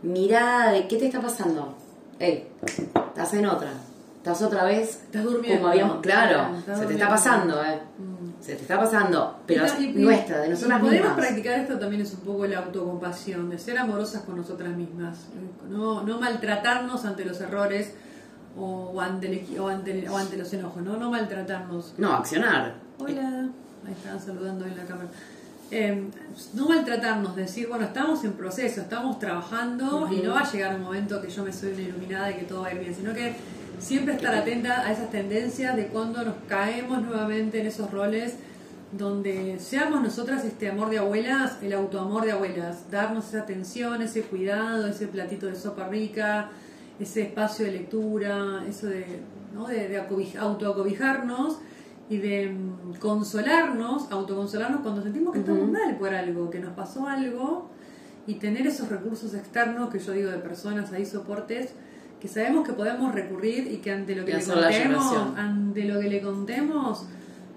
[0.03, 1.77] mirada de, ¿qué te está pasando?
[2.19, 3.71] Ey, estás en otra,
[4.19, 5.61] estás otra vez, Estás durmiendo.
[5.61, 6.93] como habíamos, claro, se te durmiendo.
[6.95, 7.79] está pasando, eh.
[7.99, 8.19] Mm.
[8.43, 11.19] Se te está pasando, pero Y- y- es nuestra, de nosotras podemos mismas.
[11.27, 15.17] practicar esto también es un poco la autocompasión, de ser amorosas con nosotras mismas,
[15.69, 17.95] no, no maltratarnos ante los errores
[18.57, 20.97] o, o ante, el o, ante, o ante los enojos, ¿no?
[20.97, 21.95] no maltratarnos.
[21.99, 22.75] No, accionar.
[22.99, 23.49] Hola,
[23.87, 25.09] ahí estaban saludando en la cámara.
[25.71, 26.09] Eh,
[26.55, 30.83] no maltratarnos, decir, bueno, estamos en proceso, estamos trabajando y no va a llegar un
[30.83, 33.13] momento que yo me soy una iluminada y que todo va a ir bien, sino
[33.13, 33.37] que
[33.79, 38.35] siempre estar atenta a esas tendencias de cuando nos caemos nuevamente en esos roles
[38.93, 44.23] donde seamos nosotras este amor de abuelas, el autoamor de abuelas, darnos esa atención, ese
[44.23, 46.49] cuidado, ese platito de sopa rica,
[46.99, 49.05] ese espacio de lectura, eso de,
[49.55, 49.67] ¿no?
[49.67, 51.59] de, de acobij- autoacobijarnos
[52.09, 57.07] y de mm, consolarnos, autoconsolarnos cuando sentimos que estamos mal por algo, que nos pasó
[57.07, 57.69] algo
[58.27, 61.73] y tener esos recursos externos que yo digo de personas ahí soportes
[62.21, 66.09] que sabemos que podemos recurrir y que ante lo que le contemos, ante lo que
[66.09, 67.05] le contemos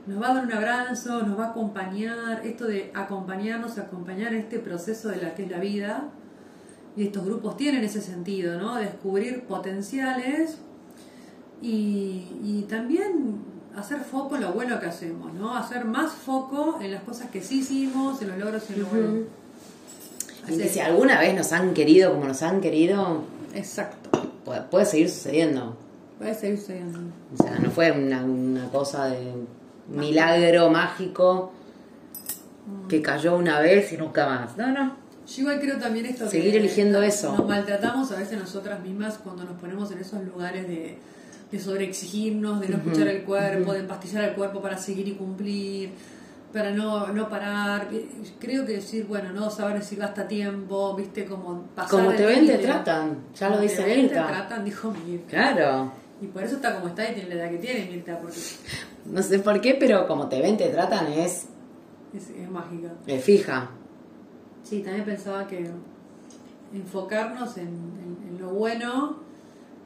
[0.07, 4.59] nos va a dar un abrazo, nos va a acompañar, esto de acompañarnos, acompañar este
[4.59, 6.09] proceso de la que es la vida
[6.95, 8.75] y estos grupos tienen ese sentido, ¿no?
[8.75, 10.57] Descubrir potenciales
[11.61, 13.37] y, y también
[13.75, 15.55] hacer foco en lo bueno que hacemos, ¿no?
[15.55, 18.85] Hacer más foco en las cosas que sí hicimos, en los logros y en lo
[18.87, 19.13] bueno.
[20.49, 24.00] Y que si alguna vez nos han querido como nos han querido, Exacto.
[24.43, 25.77] Puede, puede seguir sucediendo.
[26.17, 26.99] Puede seguir sucediendo.
[27.37, 29.33] O sea, no fue una, una cosa de
[29.89, 31.51] milagro mágico
[32.87, 34.57] que cayó una vez y nunca más.
[34.57, 34.95] No, no.
[35.27, 37.35] Yo igual creo también esto que Seguir eligiendo eso.
[37.37, 40.97] Nos maltratamos a veces nosotras mismas cuando nos ponemos en esos lugares de,
[41.51, 45.91] de sobreexigirnos, de no escuchar el cuerpo, de empastillar el cuerpo para seguir y cumplir,
[46.53, 47.87] para no, no parar.
[48.39, 52.45] Creo que decir, bueno, no saber decir basta tiempo, viste, como pasar Como te ven,
[52.47, 53.17] te tratan.
[53.39, 54.27] Ya lo dice te ven, Mirta.
[54.27, 55.27] Te tratan, dijo Mirta.
[55.29, 55.91] Claro.
[56.21, 58.37] Y por eso está como está y tiene la edad que tiene Mirta, porque
[59.05, 61.47] No sé por qué, pero como te ven, te tratan es,
[62.13, 62.89] es, es mágica.
[63.07, 63.69] es fija.
[64.63, 65.69] Sí, también pensaba que
[66.73, 69.17] enfocarnos en, en- en lo bueno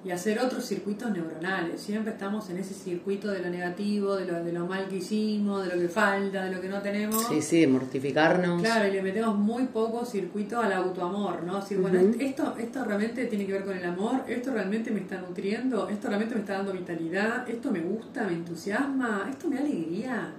[0.05, 1.81] y hacer otros circuitos neuronales.
[1.81, 5.65] Siempre estamos en ese circuito de lo negativo, de lo, de lo mal que hicimos,
[5.67, 7.25] de lo que falta, de lo que no tenemos.
[7.27, 8.61] Sí, sí, mortificarnos.
[8.61, 11.59] Claro, y le metemos muy poco circuito al autoamor, ¿no?
[11.59, 15.19] Decir, bueno, esto, esto realmente tiene que ver con el amor, esto realmente me está
[15.19, 19.61] nutriendo, esto realmente me está dando vitalidad, esto me gusta, me entusiasma, esto me da
[19.63, 20.33] alegría.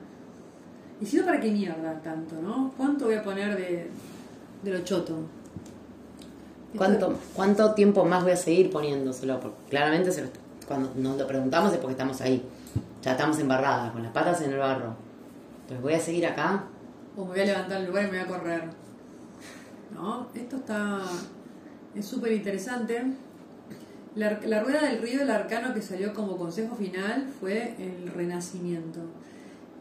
[1.01, 2.73] Y si no, ¿para qué mierda tanto, no?
[2.77, 3.89] ¿Cuánto voy a poner de,
[4.63, 5.25] de lo choto?
[6.77, 9.41] ¿Cuánto, ¿Cuánto tiempo más voy a seguir poniéndoselo?
[9.41, 10.11] Porque claramente
[10.67, 12.45] cuando nos lo preguntamos es porque estamos ahí.
[13.03, 14.95] Ya estamos embarradas, con las patas en el barro.
[15.63, 16.65] Entonces voy a seguir acá.
[17.17, 18.63] O me voy a levantar el lugar y me voy a correr.
[19.95, 20.27] ¿No?
[20.35, 21.01] Esto está.
[21.95, 23.03] Es súper interesante.
[24.15, 29.01] La, la, rueda del río del arcano que salió como consejo final fue el renacimiento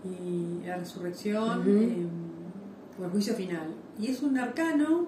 [0.04, 2.08] y la resurrección eh,
[3.00, 3.74] o el juicio final.
[3.98, 5.08] Y es un arcano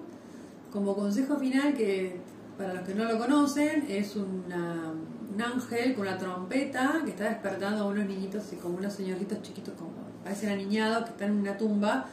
[0.72, 2.20] como consejo final que,
[2.56, 4.92] para los que no lo conocen, es una,
[5.34, 9.42] un ángel con una trompeta que está despertando a unos niñitos y como unos señoritos
[9.42, 9.90] chiquitos, como
[10.24, 12.06] parecen aniñados, que están en una tumba.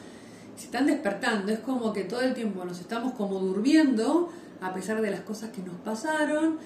[0.56, 4.30] Se están despertando, es como que todo el tiempo nos estamos como durmiendo
[4.62, 6.58] a pesar de las cosas que nos pasaron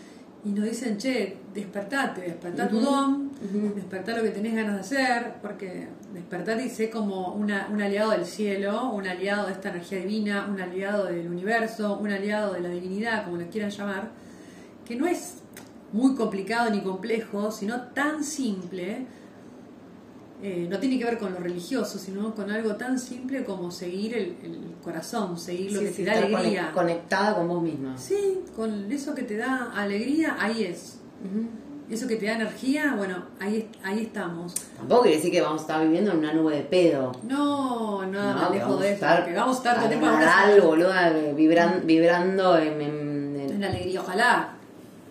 [0.46, 3.32] y nos dicen, che, despertate, despertá tu don,
[3.76, 8.12] despertá lo que tenés ganas de hacer, porque despertar y sé como una, un aliado
[8.12, 12.62] del cielo, un aliado de esta energía divina, un aliado del universo, un aliado de
[12.62, 14.12] la divinidad, como lo quieran llamar,
[14.88, 15.40] que no es
[15.92, 19.08] muy complicado ni complejo, sino tan simple
[20.42, 24.16] eh, no tiene que ver con lo religioso, sino con algo tan simple como seguir
[24.16, 24.36] el,
[24.82, 26.72] corazón, seguir lo que te da alegría.
[26.74, 27.98] Conectada con vos misma.
[27.98, 31.00] Sí, con eso que te da alegría, ahí es.
[31.90, 34.54] Eso que te da energía, bueno, ahí, ahí estamos.
[34.78, 37.12] Tampoco quiere decir que vamos a estar viviendo en una nube de pedo.
[37.24, 39.06] No, nada no, lejos de eso.
[39.26, 39.78] que vamos a estar
[40.46, 40.76] algo,
[41.36, 44.59] vibrando, vibrando en, en, en alegría, ojalá.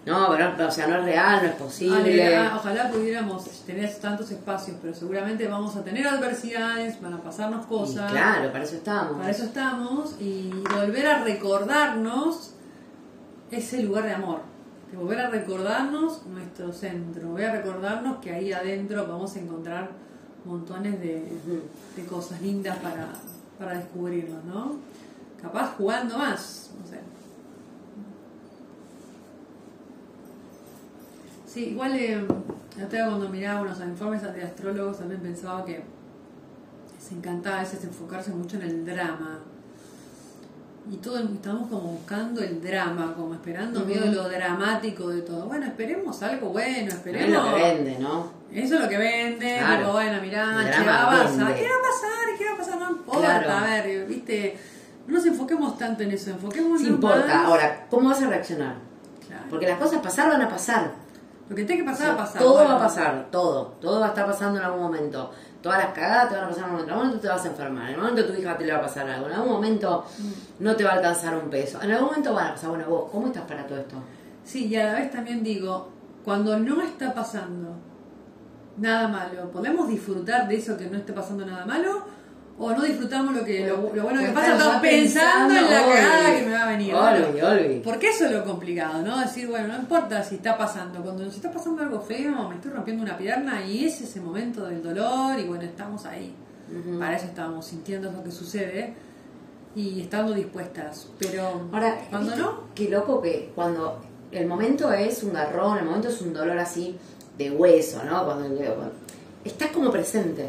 [0.08, 2.36] No, pero o sea, no es real, no es posible.
[2.36, 7.66] Ah, ojalá pudiéramos tener tantos espacios, pero seguramente vamos a tener adversidades, van a pasarnos
[7.66, 8.10] cosas.
[8.10, 9.18] claro, para eso estamos.
[9.18, 12.54] Para eso estamos y volver a recordarnos
[13.50, 14.40] ese lugar de amor.
[14.90, 19.90] De volver a recordarnos nuestro centro, volver a recordarnos que ahí adentro vamos a encontrar
[20.46, 21.30] montones de,
[21.96, 23.08] de cosas lindas para,
[23.58, 24.76] para descubrirnos, ¿no?
[25.42, 26.98] Capaz jugando más, no sé
[31.58, 32.24] Sí, igual eh,
[32.76, 35.82] cuando miraba unos informes de astrólogos también pensaba que
[37.04, 39.40] se encantaba a veces enfocarse mucho en el drama.
[40.88, 45.46] Y todo estamos como buscando el drama, como esperando medio lo dramático de todo.
[45.46, 47.28] Bueno, esperemos algo bueno, esperemos.
[47.28, 48.30] Es lo que vende, ¿no?
[48.52, 49.92] Eso es lo que vende, claro.
[49.94, 51.56] bueno, mirá, ¿qué va a pasar?
[51.56, 52.38] ¿Qué va a pasar?
[52.38, 52.78] ¿Qué va a pasar?
[52.78, 54.56] No importa, a ver, viste,
[55.08, 58.76] no nos enfoquemos tanto en eso, enfoquemos en importa, ahora, ¿cómo vas a reaccionar?
[59.50, 61.07] Porque las cosas pasar van a pasar.
[61.48, 62.42] Lo que tiene que pasar va a pasar.
[62.42, 63.66] Todo va a pasar, todo.
[63.80, 65.30] Todo va a estar pasando en algún momento.
[65.62, 66.88] Todas las cagadas te van a pasar en algún momento.
[66.88, 67.82] En algún momento te vas a enfermar.
[67.88, 69.26] En algún momento tu hija te le va a pasar algo.
[69.26, 70.64] En algún momento mm.
[70.64, 71.82] no te va a alcanzar un peso.
[71.82, 72.70] En algún momento van a pasar.
[72.70, 73.96] Bueno, vos, ¿cómo estás para todo esto?
[74.44, 75.88] Sí, y a la vez también digo,
[76.24, 77.74] cuando no está pasando
[78.76, 82.17] nada malo, ¿podemos disfrutar de eso que no esté pasando nada malo?
[82.60, 86.46] O no disfrutamos lo que lo, bueno que pasa, estamos pensando, en la cagada que
[86.46, 86.94] me va a venir.
[86.94, 89.20] Olvi, Porque eso es lo complicado, ¿no?
[89.20, 92.72] Decir, bueno, no importa si está pasando, cuando nos está pasando algo feo, me estoy
[92.72, 96.34] rompiendo una pierna y es ese momento del dolor y bueno, estamos ahí.
[96.98, 98.92] Para eso estamos sintiendo lo que sucede
[99.74, 101.08] y estando dispuestas.
[101.18, 102.64] Pero ahora, cuando no.
[102.74, 104.00] Qué loco que cuando
[104.32, 106.96] el momento es un garrón, el momento es un dolor así
[107.38, 108.24] de hueso, ¿no?
[108.24, 108.92] Cuando, cuando
[109.44, 110.48] estás como presente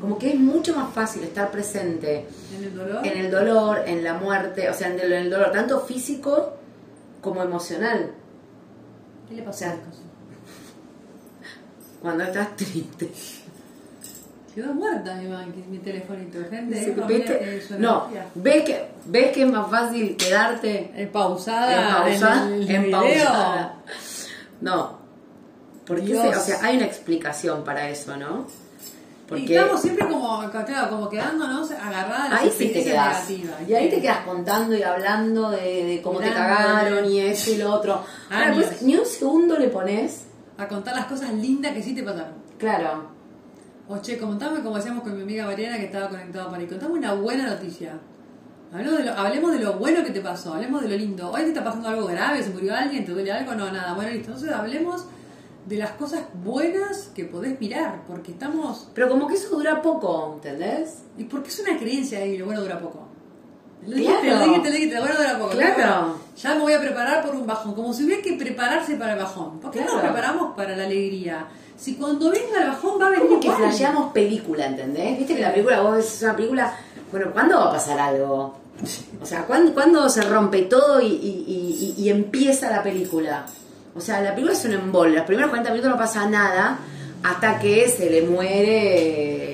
[0.00, 4.04] como que es mucho más fácil estar presente en el dolor, en, el dolor, en
[4.04, 6.54] la muerte, o sea, en el, dolor tanto físico
[7.20, 8.12] como emocional.
[9.28, 9.76] ¿Qué le pasa?
[12.00, 13.10] cuando estás triste.
[14.54, 15.28] Quedó muerta mi,
[15.68, 16.84] mi telefonito, gente.
[16.84, 16.94] Sí,
[17.78, 23.74] no, ves que, ves que es más fácil quedarte en pausada, en, pausada.
[24.60, 24.98] No,
[25.86, 28.46] porque o sea, hay una explicación para eso, ¿no?
[29.28, 30.40] Porque y estamos siempre como,
[30.88, 33.30] como quedándonos agarradas ahí sí te quedas.
[33.30, 37.70] Y ahí te quedas contando y hablando de, cómo te cagaron y eso y lo
[37.70, 38.02] otro.
[38.30, 40.24] Ahora, pues, ni un segundo le pones
[40.56, 42.32] a contar las cosas lindas que sí te pasaron.
[42.56, 43.10] Claro.
[43.86, 46.66] O che, contame como decíamos con mi amiga Mariana que estaba conectada para ahí.
[46.66, 47.98] Contame una buena noticia.
[48.72, 51.30] Hablemos de, lo, hablemos de lo bueno que te pasó, hablemos de lo lindo.
[51.30, 53.92] Hoy te está pasando algo grave, se murió alguien, te duele algo, no, nada.
[53.92, 54.32] Bueno, listo.
[54.32, 55.06] Entonces hablemos
[55.68, 58.88] de las cosas buenas que podés mirar, porque estamos...
[58.94, 61.02] Pero como que eso dura poco, ¿entendés?
[61.18, 63.06] Y porque es una creencia ahí, lo bueno dura poco.
[63.86, 65.50] Lo dijiste, lo dijiste, lo dijiste, lo bueno dura poco.
[65.50, 66.14] Claro.
[66.36, 69.18] ya me voy a preparar por un bajón, como si hubiera que prepararse para el
[69.18, 69.60] bajón.
[69.60, 71.46] ¿Por qué no nos preparamos para la alegría?
[71.76, 75.18] Si cuando venga el bajón va a venir Como que flasheamos película, ¿entendés?
[75.18, 76.74] Viste que la película, vos ves una película,
[77.12, 78.56] bueno, ¿cuándo va a pasar algo?
[79.20, 83.44] O sea, ¿cuándo, ¿cuándo se rompe todo y, y, y, y empieza la película?
[83.94, 85.14] O sea, la película es un embol.
[85.14, 86.78] Los primeros 40 minutos no pasa nada
[87.22, 89.48] hasta que se le muere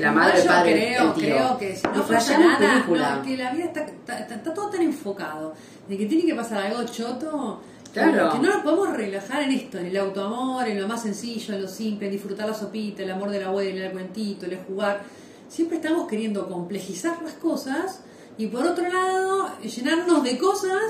[0.00, 1.24] la madre, el padre, creo, el tío.
[1.24, 3.86] creo que si no pasa nada, no, que la vida está,
[4.18, 5.54] está, todo tan enfocado
[5.88, 7.60] de que tiene que pasar algo choto.
[7.92, 8.30] Claro.
[8.30, 11.62] Que no nos podemos relajar en esto, en el autoamor, en lo más sencillo, en
[11.62, 15.02] lo simple, en disfrutar la sopita, el amor de la abuela, el cuentito, el jugar.
[15.48, 18.02] Siempre estamos queriendo complejizar las cosas
[18.36, 20.82] y por otro lado llenarnos de cosas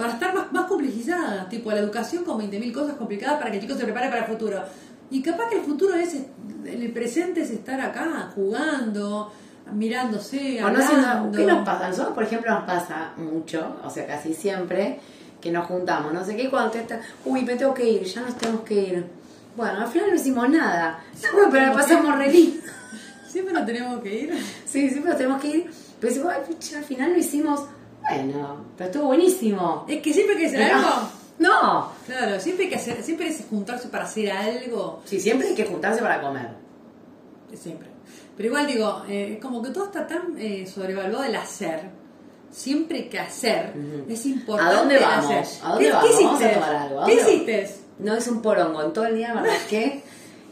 [0.00, 3.62] para estar más, más complejizadas, tipo la educación con 20.000 cosas complicadas para que el
[3.62, 4.62] chico se prepare para el futuro.
[5.10, 9.30] Y capaz que el futuro es, en el presente es estar acá, jugando,
[9.74, 11.36] mirándose, hablando.
[11.36, 11.88] ¿Qué nos pasa?
[11.88, 15.00] Nosotros, por ejemplo, nos pasa mucho, o sea, casi siempre,
[15.38, 18.22] que nos juntamos, no sé qué, cuando te está, uy, me tengo que ir, ya
[18.22, 19.06] nos tenemos que ir.
[19.54, 21.04] Bueno, al final no hicimos nada.
[21.22, 22.32] No, pero la pasamos re
[23.28, 24.34] Siempre nos tenemos que ir.
[24.64, 25.70] Sí, siempre nos tenemos que ir.
[26.00, 26.34] Pero decimos,
[26.74, 27.66] al final no hicimos,
[28.14, 29.84] bueno, pero estuvo buenísimo.
[29.88, 31.90] Es que siempre que hacer algo no.
[32.06, 35.00] Claro, siempre hay que hacer, siempre es juntarse para hacer algo.
[35.06, 36.50] Sí, siempre hay que juntarse para comer.
[37.54, 37.88] Siempre.
[38.36, 41.80] Pero igual digo, eh, como que todo está tan eh, sobrevaluado el hacer.
[42.50, 43.72] Siempre hay que hacer.
[44.08, 44.74] Es importante.
[44.74, 45.60] ¿A dónde vamos?
[45.64, 46.10] ¿A dónde vamos?
[46.22, 47.04] Vamos a tomar algo.
[47.06, 47.70] ¿Qué hiciste?
[48.00, 48.82] No es un porongo.
[48.82, 49.56] En todo el día, ¿verdad?
[49.70, 50.02] ¿Qué?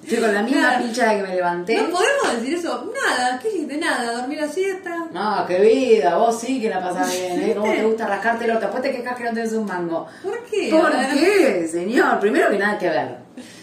[0.08, 1.82] Estoy con la misma pincha de que me levanté.
[1.82, 2.92] No podemos decir eso.
[2.94, 3.76] Nada, ¿qué hiciste?
[3.76, 5.06] Nada, dormir la siesta.
[5.12, 7.54] No, qué vida, vos sí que la pasás bien, ¿eh?
[7.54, 8.60] ¿Cómo te gusta rascarte orto?
[8.60, 10.06] Después te quejas que no tenés un mango.
[10.22, 10.70] ¿Por qué?
[10.70, 12.18] ¿Por qué, señor?
[12.20, 13.16] Primero que nada que ver.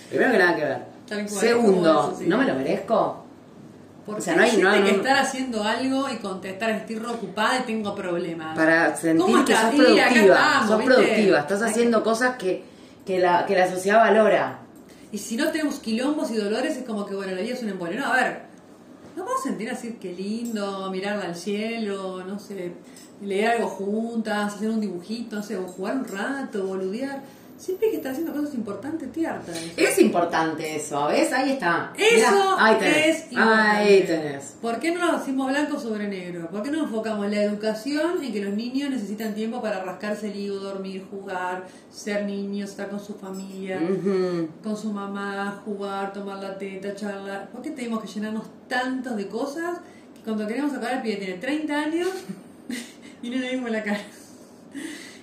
[0.08, 1.28] Primero que nada que ver.
[1.30, 3.26] Segundo, ¿no me lo merezco?
[4.06, 7.58] Porque o sea, no hay, no hay que estar haciendo algo y contestar, estoy ocupada
[7.58, 8.56] y tengo problemas.
[8.56, 12.64] Para sentir que sos productiva, sos productiva, estás haciendo cosas que,
[13.04, 14.60] que, la, que la sociedad valora.
[15.16, 17.70] Y si no tenemos quilombos y dolores, es como que, bueno, la vida es un
[17.70, 18.02] embolio.
[18.02, 18.42] No, a ver,
[19.16, 22.74] no a sentir así, qué lindo, mirar al cielo, no sé,
[23.22, 27.24] leer algo juntas, hacer un dibujito, no sé, o jugar un rato, boludear.
[27.58, 29.54] Siempre que estar haciendo cosas importantes, tierta.
[29.78, 31.32] Es importante eso, ¿ves?
[31.32, 31.94] Ahí está.
[31.98, 33.56] Eso ahí es importante.
[33.56, 34.56] Ahí tenés.
[34.62, 36.50] ¿Por qué no lo hacemos blanco sobre negro?
[36.50, 40.36] ¿Por qué no enfocamos la educación en que los niños necesitan tiempo para rascarse el
[40.36, 43.80] higo, dormir, jugar, ser niños, estar con su familia,
[44.62, 47.50] con su mamá, jugar, tomar la teta, charlar?
[47.52, 49.78] ¿Por qué tenemos que llenarnos tantos de cosas
[50.14, 52.10] que cuando queremos sacar el pie tiene 30 años
[53.24, 54.02] y no le dimos la cara?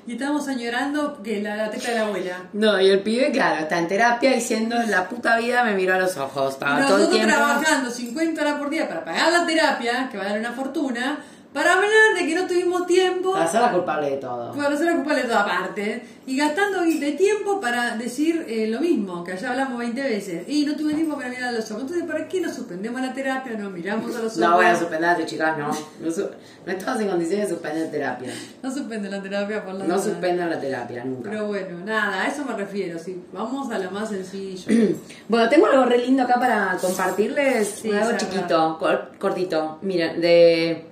[0.06, 2.38] Y estábamos añorando que la, la teta de la abuela.
[2.52, 5.98] No, y el pibe, claro, está en terapia diciendo la puta vida me miró a
[5.98, 6.54] los ojos.
[6.54, 7.28] Estaba todo el tiempo...
[7.28, 11.18] trabajando 50 horas por día para pagar la terapia, que va a dar una fortuna,
[11.52, 13.32] para hablar de que no tuvimos tiempo.
[13.32, 14.52] Para ser la culpable de todo.
[14.52, 16.02] Para ser la culpable de toda parte.
[16.24, 20.48] Y gastando de tiempo para decir eh, lo mismo, que allá hablamos 20 veces.
[20.48, 21.82] Y no tuve tiempo para mirar a los ojos.
[21.82, 23.58] Entonces, ¿para qué nos suspendemos la terapia?
[23.58, 24.38] Nos miramos a los ojos.
[24.38, 25.68] No voy a suspenderte, chicas, no.
[25.68, 26.28] No,
[26.66, 28.32] no estás en condiciones de suspender terapia.
[28.62, 31.28] No suspenden la terapia por la No suspenden la terapia, nunca.
[31.28, 32.98] Pero bueno, nada, a eso me refiero.
[32.98, 33.20] Sí.
[33.32, 34.96] Vamos a lo más sencillo.
[35.28, 37.84] bueno, tengo algo re lindo acá para compartirles.
[37.84, 38.78] algo chiquito,
[39.18, 39.78] cortito.
[39.82, 40.91] Mira, de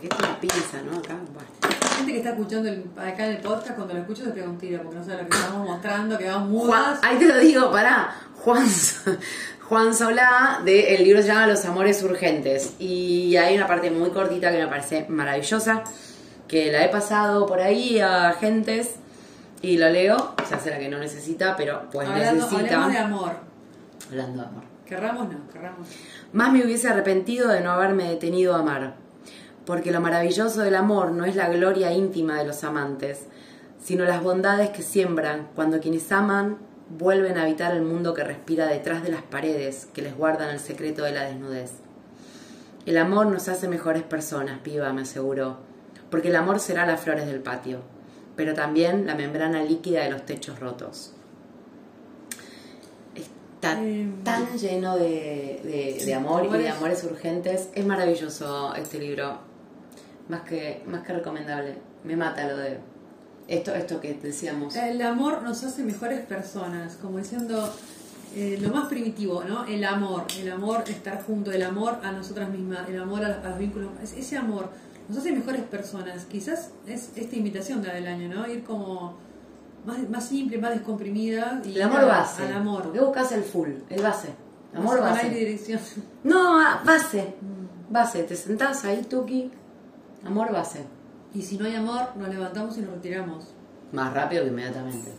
[0.00, 0.98] porque esto es pinza, ¿no?
[0.98, 1.16] Acá,
[1.96, 4.82] gente que está escuchando acá en el podcast, cuando lo escucho se pega un tiro,
[4.82, 7.00] porque no sabe lo que estamos mostrando, que vamos mudas.
[7.02, 8.14] ahí te lo digo, pará.
[8.36, 8.66] Juan,
[9.68, 12.74] Juan Solá, de, el libro se llama Los Amores Urgentes.
[12.78, 15.84] Y hay una parte muy cortita que me parece maravillosa,
[16.48, 18.94] que la he pasado por ahí a gentes
[19.60, 20.34] y lo leo.
[20.48, 22.56] Se hace la que no necesita, pero pues necesita.
[22.56, 23.32] Hablando de amor.
[24.08, 24.62] Hablando de amor.
[24.86, 25.86] Querramos no, querramos.
[26.32, 28.94] Más me hubiese arrepentido de no haberme detenido a amar
[29.70, 33.26] porque lo maravilloso del amor no es la gloria íntima de los amantes,
[33.80, 38.66] sino las bondades que siembran cuando quienes aman vuelven a habitar el mundo que respira
[38.66, 41.70] detrás de las paredes que les guardan el secreto de la desnudez.
[42.84, 45.58] El amor nos hace mejores personas, piba, me aseguró,
[46.10, 47.78] porque el amor será las flores del patio,
[48.34, 51.12] pero también la membrana líquida de los techos rotos.
[53.14, 53.78] Está
[54.24, 57.68] tan lleno de, de amor y de amores urgentes.
[57.72, 59.48] Es maravilloso este libro
[60.30, 61.74] más que, más que recomendable.
[62.04, 62.78] Me mata lo de
[63.48, 64.74] esto, esto que decíamos.
[64.76, 67.68] El amor nos hace mejores personas, como diciendo
[68.34, 69.64] eh, lo más primitivo, ¿no?
[69.66, 73.58] El amor, el amor, estar junto, el amor a nosotras mismas, el amor a, los
[73.58, 74.70] vínculos, ese amor
[75.08, 76.24] nos hace mejores personas.
[76.26, 78.46] Quizás es esta invitación del año, ¿no?
[78.46, 79.16] Ir como
[79.84, 81.60] más, más simple, más descomprimida.
[81.64, 82.44] Y el amor base.
[82.44, 82.84] Al amor.
[82.84, 84.28] ¿Por qué buscas el full, el base?
[84.72, 85.28] amor base.
[85.28, 85.80] dirección.
[86.22, 87.34] No, base.
[87.40, 87.92] Mm.
[87.92, 89.50] Base, te sentás ahí, Tuki,
[90.24, 90.84] Amor base.
[91.34, 93.44] Y si no hay amor, nos levantamos y nos retiramos.
[93.92, 95.12] Más rápido que inmediatamente.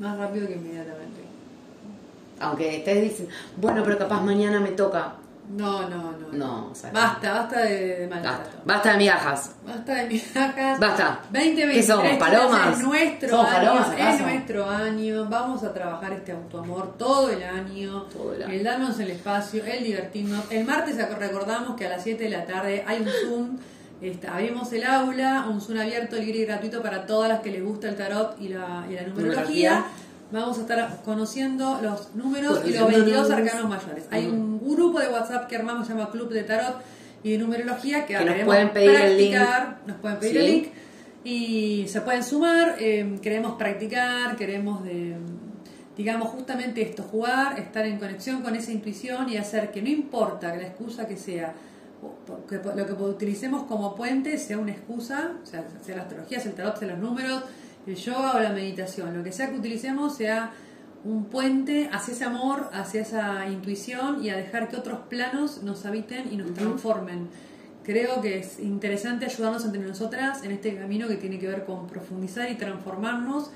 [0.00, 1.22] Más rápido que inmediatamente.
[2.40, 5.14] Aunque estés diciendo, bueno, pero capaz mañana me toca.
[5.56, 6.28] No, no, no.
[6.32, 8.28] No, o sea, Basta, basta de, de Basta.
[8.30, 8.58] maltrato.
[8.64, 9.50] Basta de migajas.
[9.66, 10.80] Basta de migajas.
[10.80, 11.20] Basta.
[11.24, 12.78] 2023 ¿Qué somos, palomas?
[12.78, 15.28] es nuestro ¿Somos año, palomas, es nuestro año.
[15.28, 18.02] Vamos a trabajar este autoamor todo el año.
[18.04, 18.52] Todo el año.
[18.52, 20.44] El darnos el espacio, el divertirnos.
[20.50, 23.58] El martes recordamos que a las 7 de la tarde hay un Zoom.
[24.02, 27.62] Este, abrimos el aula, un Zoom abierto, libre y gratuito para todas las que les
[27.64, 29.84] gusta el tarot y la, y la numerología.
[30.32, 33.30] Vamos a estar conociendo los números y los Conociendo 22 números.
[33.30, 34.04] arcanos mayores.
[34.10, 36.76] Hay un grupo de WhatsApp que armamos, se llama Club de Tarot
[37.22, 39.30] y de Numerología, que, Que nos pueden pedir el link.
[39.34, 40.38] practicar, Nos pueden pedir Sí.
[40.38, 40.68] el link
[41.24, 42.76] y se pueden sumar.
[42.80, 45.16] eh, queremos practicar, queremos de
[45.96, 50.50] digamos justamente esto, jugar, estar en conexión con esa intuición y hacer que no importa
[50.50, 51.52] que la excusa que sea,
[52.48, 56.50] que lo que utilicemos como puente sea una excusa, o sea, sea la astrología, sea
[56.50, 57.42] el tarot, sea los números,
[57.86, 60.52] el yoga o la meditación, lo que sea que utilicemos sea
[61.04, 65.84] un puente hacia ese amor, hacia esa intuición y a dejar que otros planos nos
[65.84, 67.28] habiten y nos transformen.
[67.82, 71.88] Creo que es interesante ayudarnos entre nosotras en este camino que tiene que ver con
[71.88, 73.50] profundizar y transformarnos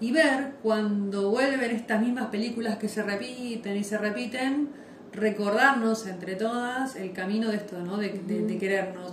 [0.00, 4.68] y ver cuando vuelven estas mismas películas que se repiten y se repiten,
[5.14, 7.96] recordarnos entre todas el camino de esto, ¿no?
[7.96, 9.12] de, de- de querernos.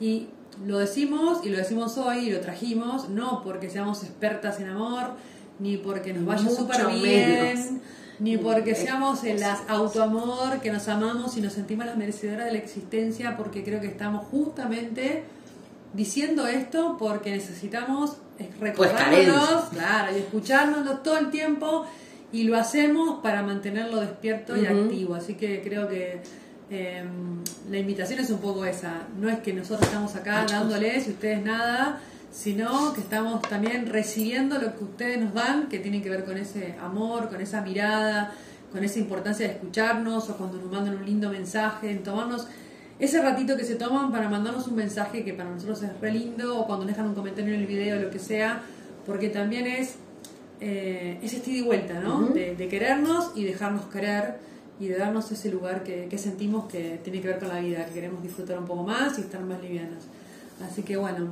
[0.00, 0.28] Y
[0.66, 5.12] lo decimos y lo decimos hoy y lo trajimos, no porque seamos expertas en amor,
[5.58, 7.02] ni porque nos vaya súper menos.
[7.02, 7.82] bien,
[8.18, 12.52] ni porque seamos el as- autoamor, que nos amamos y nos sentimos las merecedoras de
[12.52, 15.24] la existencia, porque creo que estamos justamente
[15.94, 18.16] diciendo esto porque necesitamos
[18.60, 19.68] recordárnoslos, carencia.
[19.72, 21.84] claro, y escuchárnoslo todo el tiempo
[22.32, 25.14] y lo hacemos para mantenerlo despierto y activo.
[25.14, 26.20] Así que creo que
[26.70, 27.04] eh,
[27.70, 29.06] la invitación es un poco esa.
[29.18, 32.00] No es que nosotros estamos acá dándoles y ustedes nada,
[32.32, 36.38] sino que estamos también recibiendo lo que ustedes nos dan, que tiene que ver con
[36.38, 38.32] ese amor, con esa mirada,
[38.72, 42.48] con esa importancia de escucharnos o cuando nos mandan un lindo mensaje, en tomarnos
[42.98, 46.58] ese ratito que se toman para mandarnos un mensaje que para nosotros es re lindo
[46.58, 48.62] o cuando dejan un comentario en el video o lo que sea,
[49.04, 49.96] porque también es
[50.64, 52.28] eh, ese estilo y vuelta, ¿no?
[52.28, 54.36] De, de querernos y dejarnos querer
[54.78, 57.84] y de darnos ese lugar que, que sentimos que tiene que ver con la vida,
[57.86, 60.04] que queremos disfrutar un poco más y estar más livianas.
[60.64, 61.30] Así que bueno,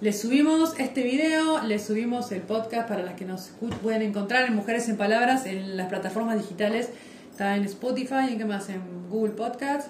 [0.00, 4.56] les subimos este video, les subimos el podcast para las que nos pueden encontrar en
[4.56, 6.88] Mujeres en Palabras en las plataformas digitales.
[7.30, 8.68] Está en Spotify, ¿en qué más?
[8.70, 9.88] En Google Podcast.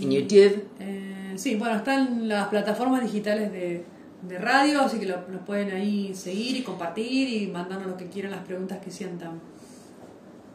[0.00, 0.64] En YouTube.
[0.80, 3.84] Eh, sí, bueno, están las plataformas digitales de,
[4.22, 8.06] de radio, así que lo- nos pueden ahí seguir y compartir y mandarnos lo que
[8.08, 9.40] quieran, las preguntas que sientan.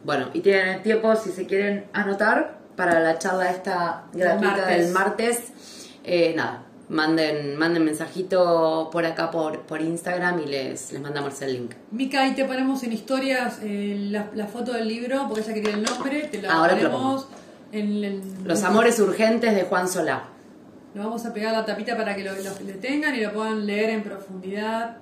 [0.04, 4.78] Bueno, y tienen el tiempo si se quieren anotar para la charla esta gratuita martes.
[4.84, 5.38] del martes.
[6.04, 11.54] Eh, nada, manden, manden mensajito por acá por, por Instagram y les, les mandamos el
[11.54, 11.72] link.
[11.90, 15.74] Mica, ahí te ponemos en historias eh, la, la foto del libro, porque ella quería
[15.74, 17.28] el nombre, te la Ahora ponemos
[17.72, 18.22] en el...
[18.44, 20.24] Los amores urgentes de Juan Solá.
[20.94, 23.66] Lo vamos a pegar a la tapita para que lo, lo- tengan y lo puedan
[23.66, 24.96] leer en profundidad.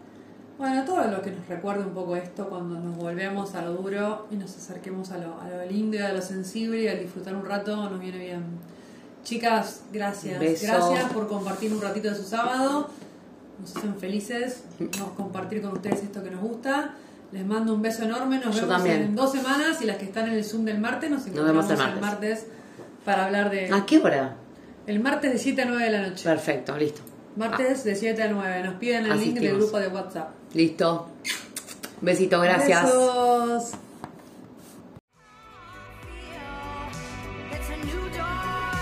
[0.59, 4.27] Bueno, todo lo que nos recuerde un poco esto cuando nos volvemos a lo duro
[4.31, 7.35] y nos acerquemos a lo, a lo lindo y a lo sensible y al disfrutar
[7.35, 8.43] un rato nos viene bien.
[9.25, 10.39] Chicas, gracias.
[10.41, 10.67] Beso.
[10.67, 12.89] Gracias por compartir un ratito de su sábado.
[13.61, 16.95] Nos hacen felices vamos a compartir con ustedes esto que nos gusta.
[17.33, 18.37] Les mando un beso enorme.
[18.39, 19.03] Nos Yo vemos también.
[19.03, 21.65] en dos semanas y las que están en el Zoom del martes nos Nos vemos
[21.65, 22.47] encontramos el el martes
[23.05, 23.71] para hablar de...
[23.73, 24.37] ¿A qué hora?
[24.87, 26.25] El martes de 7 a 9 de la noche.
[26.25, 27.03] Perfecto, listo.
[27.37, 28.63] Martes de 7 a 9.
[28.65, 29.59] Nos piden el link del Asistimos.
[29.59, 30.31] grupo de WhatsApp.
[30.55, 31.11] Listo.
[32.01, 32.83] Besito, gracias.
[32.83, 33.73] Besos.
[37.53, 38.75] It's a new dawn,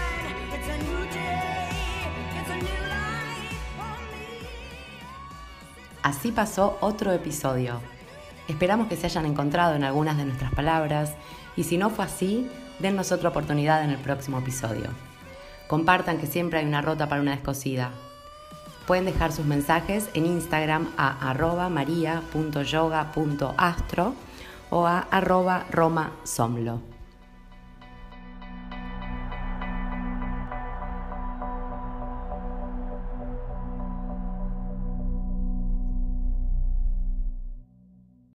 [0.54, 1.70] it's a new day,
[2.40, 3.44] it's a new life
[3.76, 4.46] for me.
[6.02, 7.80] Así pasó otro episodio.
[8.48, 11.12] Esperamos que se hayan encontrado en algunas de nuestras palabras
[11.56, 12.48] y si no fue así,
[12.80, 14.86] dennos otra oportunidad en el próximo episodio.
[15.70, 17.92] Compartan que siempre hay una rota para una descosida.
[18.88, 21.70] Pueden dejar sus mensajes en Instagram a arroba
[24.70, 26.89] o a arroba romasomlo.